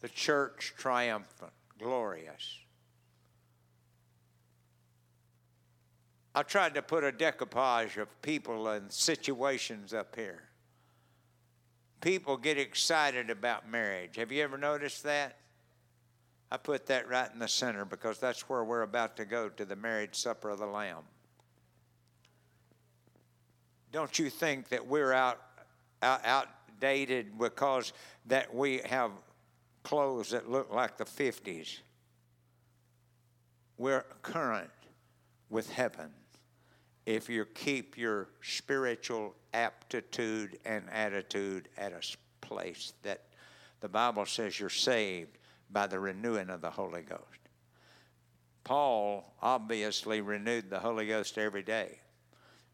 [0.00, 2.58] The church triumphant, glorious.
[6.34, 10.42] I tried to put a decoupage of people and situations up here.
[12.00, 14.16] People get excited about marriage.
[14.16, 15.38] Have you ever noticed that?
[16.54, 19.64] I put that right in the center because that's where we're about to go to
[19.64, 21.02] the marriage supper of the Lamb.
[23.90, 25.40] Don't you think that we're out,
[26.00, 27.92] out outdated because
[28.26, 29.10] that we have
[29.82, 31.80] clothes that look like the 50s?
[33.76, 34.70] We're current
[35.50, 36.10] with heaven
[37.04, 43.22] if you keep your spiritual aptitude and attitude at a place that
[43.80, 45.36] the Bible says you're saved
[45.70, 47.22] by the renewing of the Holy Ghost.
[48.64, 51.98] Paul obviously renewed the Holy Ghost every day,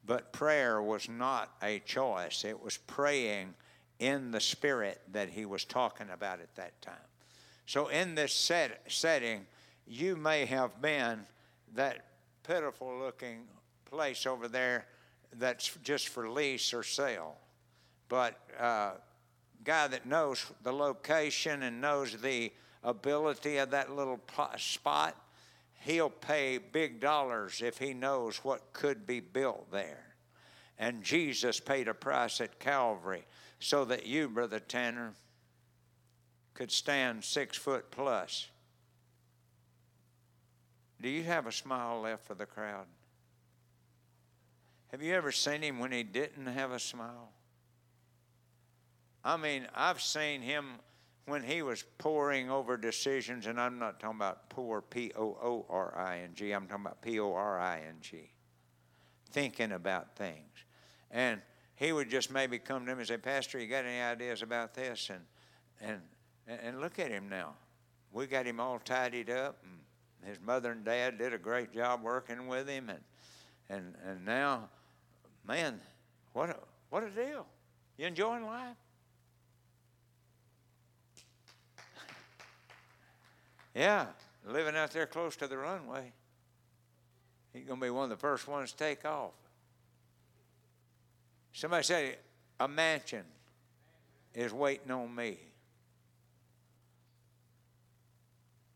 [0.07, 2.45] but prayer was not a choice.
[2.45, 3.55] It was praying
[3.99, 6.95] in the Spirit that he was talking about at that time.
[7.67, 9.47] So, in this set, setting,
[9.87, 11.21] you may have been
[11.75, 12.07] that
[12.43, 13.43] pitiful looking
[13.85, 14.87] place over there
[15.39, 17.37] that's just for lease or sale.
[18.09, 18.93] But uh,
[19.65, 24.20] guy that knows the location and knows the ability of that little
[24.57, 25.16] spot,
[25.81, 30.05] he'll pay big dollars if he knows what could be built there.
[30.78, 33.24] And Jesus paid a price at Calvary
[33.59, 35.12] so that you, Brother Tanner,
[36.55, 38.48] could stand six foot plus.
[41.01, 42.86] Do you have a smile left for the crowd?
[44.90, 47.31] Have you ever seen him when he didn't have a smile?
[49.24, 50.66] I mean, I've seen him
[51.27, 55.67] when he was poring over decisions, and I'm not talking about poor, P O O
[55.69, 58.31] R I N G, I'm talking about P O R I N G,
[59.31, 60.65] thinking about things.
[61.11, 61.41] And
[61.77, 64.75] he would just maybe come to him and say, Pastor, you got any ideas about
[64.75, 65.11] this?
[65.11, 65.21] And,
[65.81, 66.01] and,
[66.63, 67.55] and look at him now.
[68.13, 72.03] We got him all tidied up, and his mother and dad did a great job
[72.03, 73.01] working with him, and,
[73.69, 74.69] and, and now
[75.47, 75.81] man,
[76.33, 76.57] what a,
[76.91, 77.47] what a deal.
[77.97, 78.77] You enjoying life?
[83.75, 84.07] Yeah,
[84.47, 86.13] living out there close to the runway.
[87.53, 89.33] He's going to be one of the first ones to take off.
[91.53, 92.17] Somebody said,
[92.61, 93.25] a mansion
[94.35, 95.39] is waiting on me.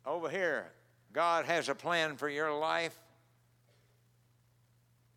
[0.04, 0.66] Over here,
[1.12, 2.98] God has a plan for your life,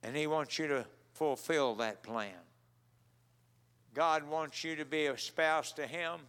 [0.04, 2.30] and He wants you to fulfill that plan.
[3.94, 6.20] God wants you to be a spouse to Him,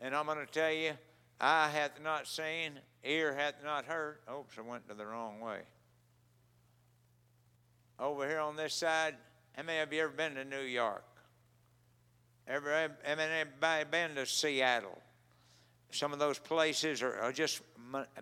[0.00, 0.92] and I'm going to tell you,
[1.40, 4.18] eye hath not seen, ear hath not heard.
[4.32, 5.60] Oops, I went to the wrong way.
[7.98, 9.14] Over here on this side,
[9.52, 11.04] how many of you ever been to New York?
[12.46, 15.00] Ever, everybody been to Seattle?
[15.90, 17.62] Some of those places are, are just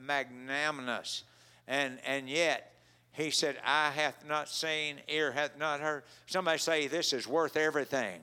[0.01, 1.25] magnanimous,
[1.67, 2.73] and and yet
[3.13, 6.05] he said, Eye hath not seen, ear hath not heard.
[6.27, 8.21] Somebody say, This is worth everything.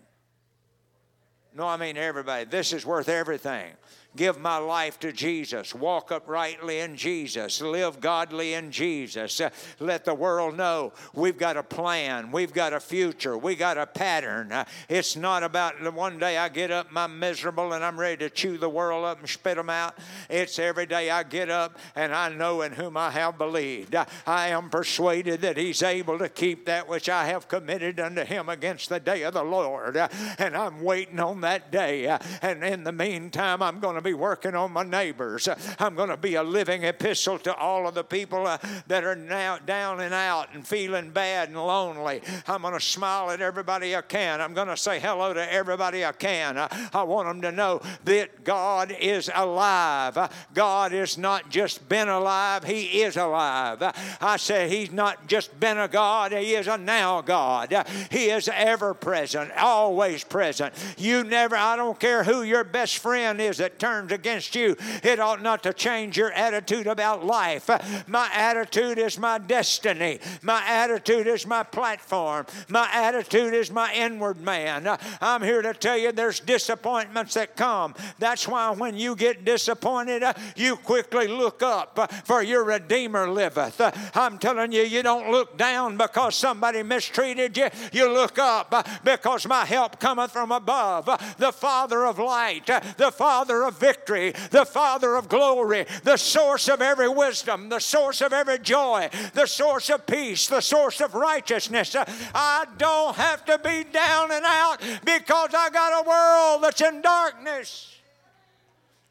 [1.53, 2.45] No, I mean everybody.
[2.45, 3.71] This is worth everything.
[4.15, 5.75] Give my life to Jesus.
[5.75, 7.61] Walk uprightly in Jesus.
[7.61, 9.39] Live godly in Jesus.
[9.39, 12.31] Uh, let the world know we've got a plan.
[12.31, 13.37] We've got a future.
[13.37, 14.51] We got a pattern.
[14.51, 18.17] Uh, it's not about the one day I get up, I'm miserable, and I'm ready
[18.17, 19.95] to chew the world up and spit them out.
[20.27, 23.93] It's every day I get up and I know in whom I have believed.
[23.93, 28.25] I, I am persuaded that He's able to keep that which I have committed unto
[28.25, 29.97] Him against the day of the Lord.
[29.97, 30.07] Uh,
[30.39, 32.07] and I'm waiting on that day.
[32.07, 35.47] Uh, and in the meantime, I'm going to to be working on my neighbors.
[35.79, 38.57] I'm going to be a living epistle to all of the people uh,
[38.87, 42.21] that are now down and out and feeling bad and lonely.
[42.47, 44.41] I'm going to smile at everybody I can.
[44.41, 46.57] I'm going to say hello to everybody I can.
[46.93, 50.31] I want them to know that God is alive.
[50.53, 53.81] God has not just been alive, He is alive.
[54.21, 57.85] I say He's not just been a God, He is a now God.
[58.11, 60.73] He is ever present, always present.
[60.97, 65.19] You never, I don't care who your best friend is that turns against you, it
[65.19, 67.69] ought not to change your attitude about life.
[68.07, 74.41] My attitude is my destiny, my attitude is my platform, my attitude is my inward
[74.41, 74.97] man.
[75.21, 77.95] I'm here to tell you there's disappointments that come.
[78.19, 80.23] That's why when you get disappointed,
[80.55, 83.81] you quickly look up, for your Redeemer liveth.
[84.15, 87.69] I'm telling you, you don't look down because somebody mistreated you.
[87.91, 91.05] You look up because my help cometh from above.
[91.37, 92.67] The Father of light,
[92.97, 98.21] the Father of victory, the Father of glory, the source of every wisdom, the source
[98.21, 101.95] of every joy, the source of peace, the source of righteousness.
[101.95, 107.01] I don't have to be down and out because I got a world that's in
[107.01, 107.95] darkness.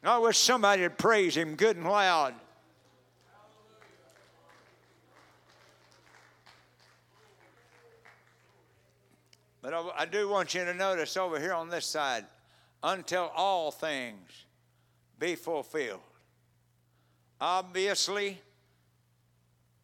[0.03, 2.33] I wish somebody would praise him good and loud.
[9.61, 12.25] But I do want you to notice over here on this side,
[12.81, 14.45] until all things
[15.19, 15.99] be fulfilled.
[17.41, 18.39] Obviously,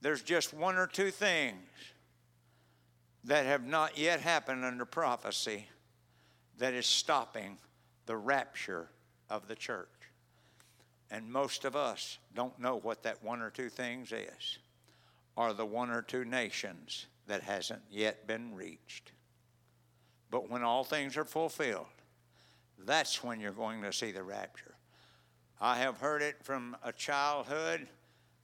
[0.01, 1.59] there's just one or two things
[3.25, 5.67] that have not yet happened under prophecy
[6.57, 7.57] that is stopping
[8.05, 8.87] the rapture
[9.29, 9.89] of the church.
[11.11, 14.59] And most of us don't know what that one or two things is,
[15.35, 19.11] or the one or two nations that hasn't yet been reached.
[20.29, 21.85] But when all things are fulfilled,
[22.85, 24.74] that's when you're going to see the rapture.
[25.59, 27.87] I have heard it from a childhood.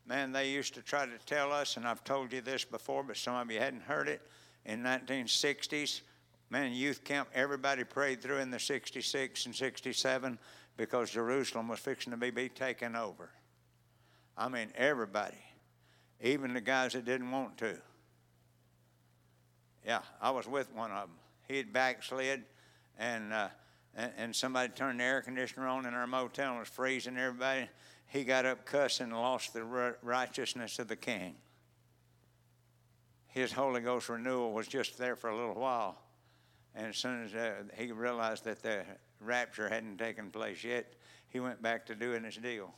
[0.05, 3.17] Man, they used to try to tell us, and I've told you this before, but
[3.17, 4.21] some of you hadn't heard it.
[4.65, 6.01] In 1960s,
[6.49, 10.39] man, youth camp, everybody prayed through in the 66 and 67
[10.77, 13.29] because Jerusalem was fixing to be, be taken over.
[14.37, 15.37] I mean, everybody,
[16.21, 17.77] even the guys that didn't want to.
[19.85, 21.17] Yeah, I was with one of them.
[21.47, 22.43] He had backslid,
[22.97, 23.49] and, uh,
[23.95, 27.69] and, and somebody turned the air conditioner on in our motel and was freezing everybody.
[28.07, 31.35] He got up cussing and lost the righteousness of the king.
[33.27, 35.97] His Holy Ghost renewal was just there for a little while.
[36.75, 38.83] And as soon as uh, he realized that the
[39.19, 40.93] rapture hadn't taken place yet,
[41.29, 42.73] he went back to doing his deal.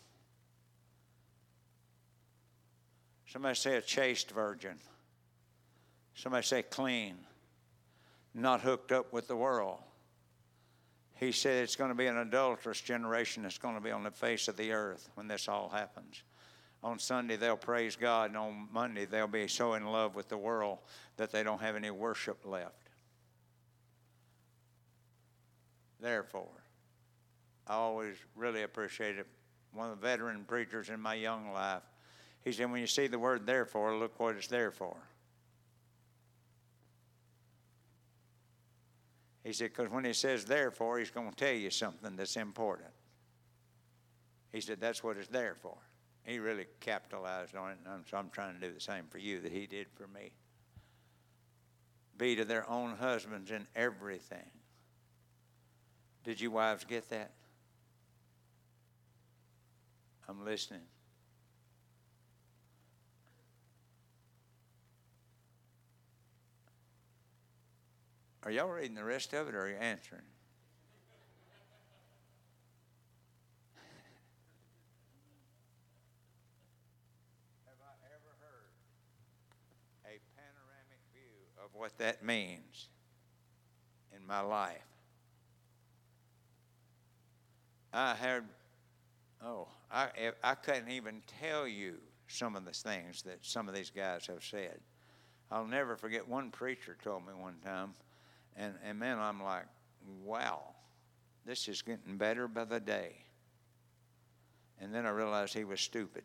[3.28, 4.78] Somebody say a chaste virgin.
[6.14, 7.16] Somebody say clean,
[8.36, 9.80] not hooked up with the world.
[11.24, 14.12] He said it's going to be an adulterous generation that's going to be on the
[14.12, 16.22] face of the earth when this all happens.
[16.84, 20.38] On Sunday, they'll praise God, and on Monday, they'll be so in love with the
[20.38, 20.80] world
[21.16, 22.90] that they don't have any worship left.
[26.02, 26.62] Therefore,
[27.68, 29.26] I always really appreciated
[29.72, 31.84] one of the veteran preachers in my young life.
[32.44, 34.98] He said, When you see the word therefore, look what it's there for.
[39.44, 42.90] He said, because when he says therefore, he's going to tell you something that's important.
[44.52, 45.78] He said, that's what it's there for.
[46.24, 49.42] He really capitalized on it, and so I'm trying to do the same for you
[49.42, 50.32] that he did for me.
[52.18, 54.50] Be to their own husbands in everything.
[56.24, 57.32] Did you wives get that?
[60.30, 60.80] I'm listening.
[68.46, 70.22] Are y'all reading the rest of it or are you answering?
[77.66, 78.68] Have I ever heard
[80.04, 82.90] a panoramic view of what that means
[84.14, 84.82] in my life?
[87.94, 88.44] I had,
[89.42, 90.10] oh, I,
[90.44, 91.96] I couldn't even tell you
[92.28, 94.80] some of the things that some of these guys have said.
[95.50, 97.94] I'll never forget one preacher told me one time,
[98.56, 99.66] and, and man, I'm like,
[100.24, 100.62] wow,
[101.46, 103.16] this is getting better by the day.
[104.80, 106.24] And then I realized he was stupid.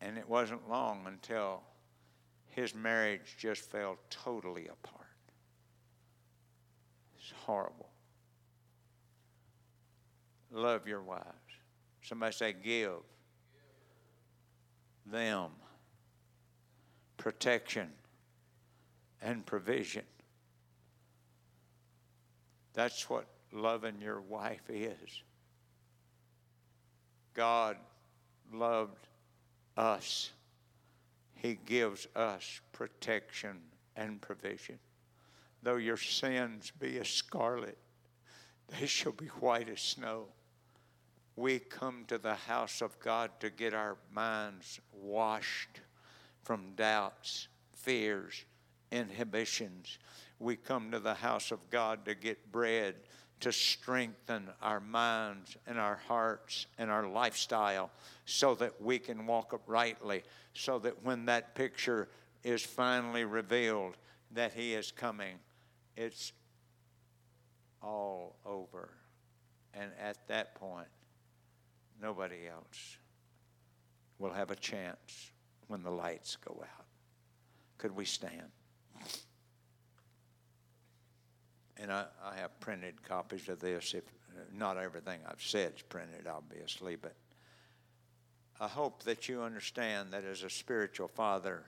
[0.00, 1.62] And it wasn't long until
[2.48, 5.06] his marriage just fell totally apart.
[7.16, 7.88] It's horrible.
[10.50, 11.24] Love your wives.
[12.02, 12.98] Somebody say, give
[15.06, 15.50] them
[17.22, 17.88] protection
[19.22, 20.02] and provision.
[22.74, 25.22] That's what loving your wife is.
[27.32, 27.76] God
[28.52, 29.06] loved
[29.76, 30.32] us.
[31.36, 33.58] He gives us protection
[33.94, 34.80] and provision.
[35.62, 37.78] Though your sins be as scarlet,
[38.66, 40.24] they shall be white as snow.
[41.36, 45.82] We come to the house of God to get our minds washed
[46.42, 48.44] from doubts, fears,
[48.90, 49.98] inhibitions.
[50.38, 52.96] We come to the house of God to get bread
[53.42, 57.90] to strengthen our minds and our hearts and our lifestyle
[58.24, 60.22] so that we can walk uprightly,
[60.54, 62.08] so that when that picture
[62.44, 63.96] is finally revealed
[64.30, 65.34] that He is coming,
[65.96, 66.32] it's
[67.82, 68.90] all over.
[69.74, 70.86] And at that point,
[72.00, 72.96] nobody else
[74.20, 75.31] will have a chance
[75.72, 76.84] when the lights go out.
[77.78, 78.50] Could we stand?
[81.78, 83.94] And I, I have printed copies of this.
[83.94, 84.04] If
[84.54, 87.14] not everything I've said is printed, obviously, but
[88.60, 91.64] I hope that you understand that as a spiritual father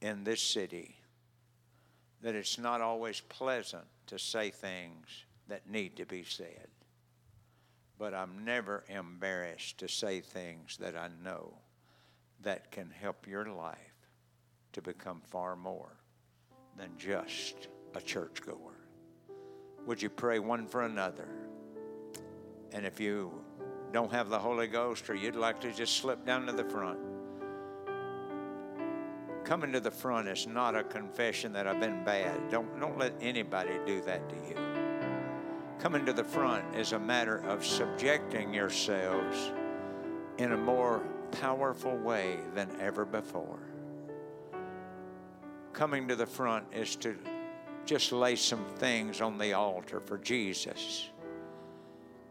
[0.00, 0.94] in this city,
[2.22, 6.68] that it's not always pleasant to say things that need to be said.
[7.98, 11.54] But I'm never embarrassed to say things that I know
[12.42, 13.78] that can help your life
[14.72, 15.96] to become far more
[16.76, 18.76] than just a churchgoer.
[19.86, 21.28] Would you pray one for another?
[22.72, 23.32] And if you
[23.92, 26.98] don't have the Holy Ghost or you'd like to just slip down to the front,
[29.44, 32.50] coming to the front is not a confession that I've been bad.
[32.50, 34.54] Don't, don't let anybody do that to you.
[35.80, 39.50] Coming to the front is a matter of subjecting yourselves
[40.38, 41.02] in a more
[41.32, 43.58] powerful way than ever before.
[45.72, 47.16] Coming to the front is to
[47.86, 51.08] just lay some things on the altar for Jesus.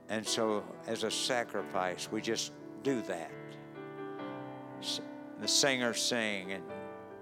[0.10, 2.52] And so, as a sacrifice, we just
[2.84, 3.32] do that.
[5.42, 6.64] The singers sing, and,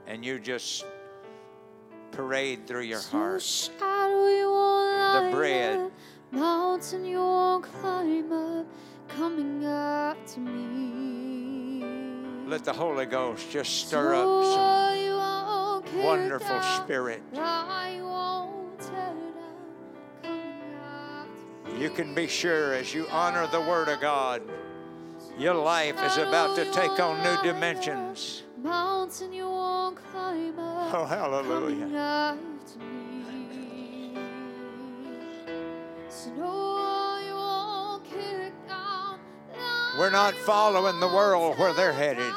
[0.08, 0.86] and you just
[2.12, 3.42] parade through your heart.
[3.42, 5.92] Shadow you won't The bread.
[6.32, 8.66] mountain you won't climb up,
[9.08, 11.17] coming up to me.
[12.48, 17.22] Let the Holy Ghost just stir up some Joy you won't kick wonderful spirit.
[17.34, 19.74] you won't tear down,
[20.24, 21.28] coming up
[21.66, 21.82] to me.
[21.82, 24.42] You can be sure as you honor the Word of God,
[25.38, 28.44] your life is about to take on new dimensions.
[28.64, 30.94] Mountain you won't climb up.
[30.94, 32.38] Oh, hallelujah.
[39.98, 42.32] We're not following the world where they're headed.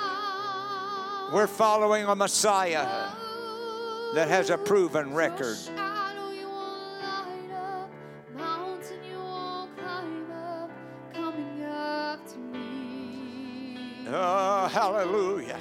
[1.30, 3.10] We're following a Messiah
[4.14, 5.58] that has a proven record.
[14.12, 15.54] Oh, Shadow you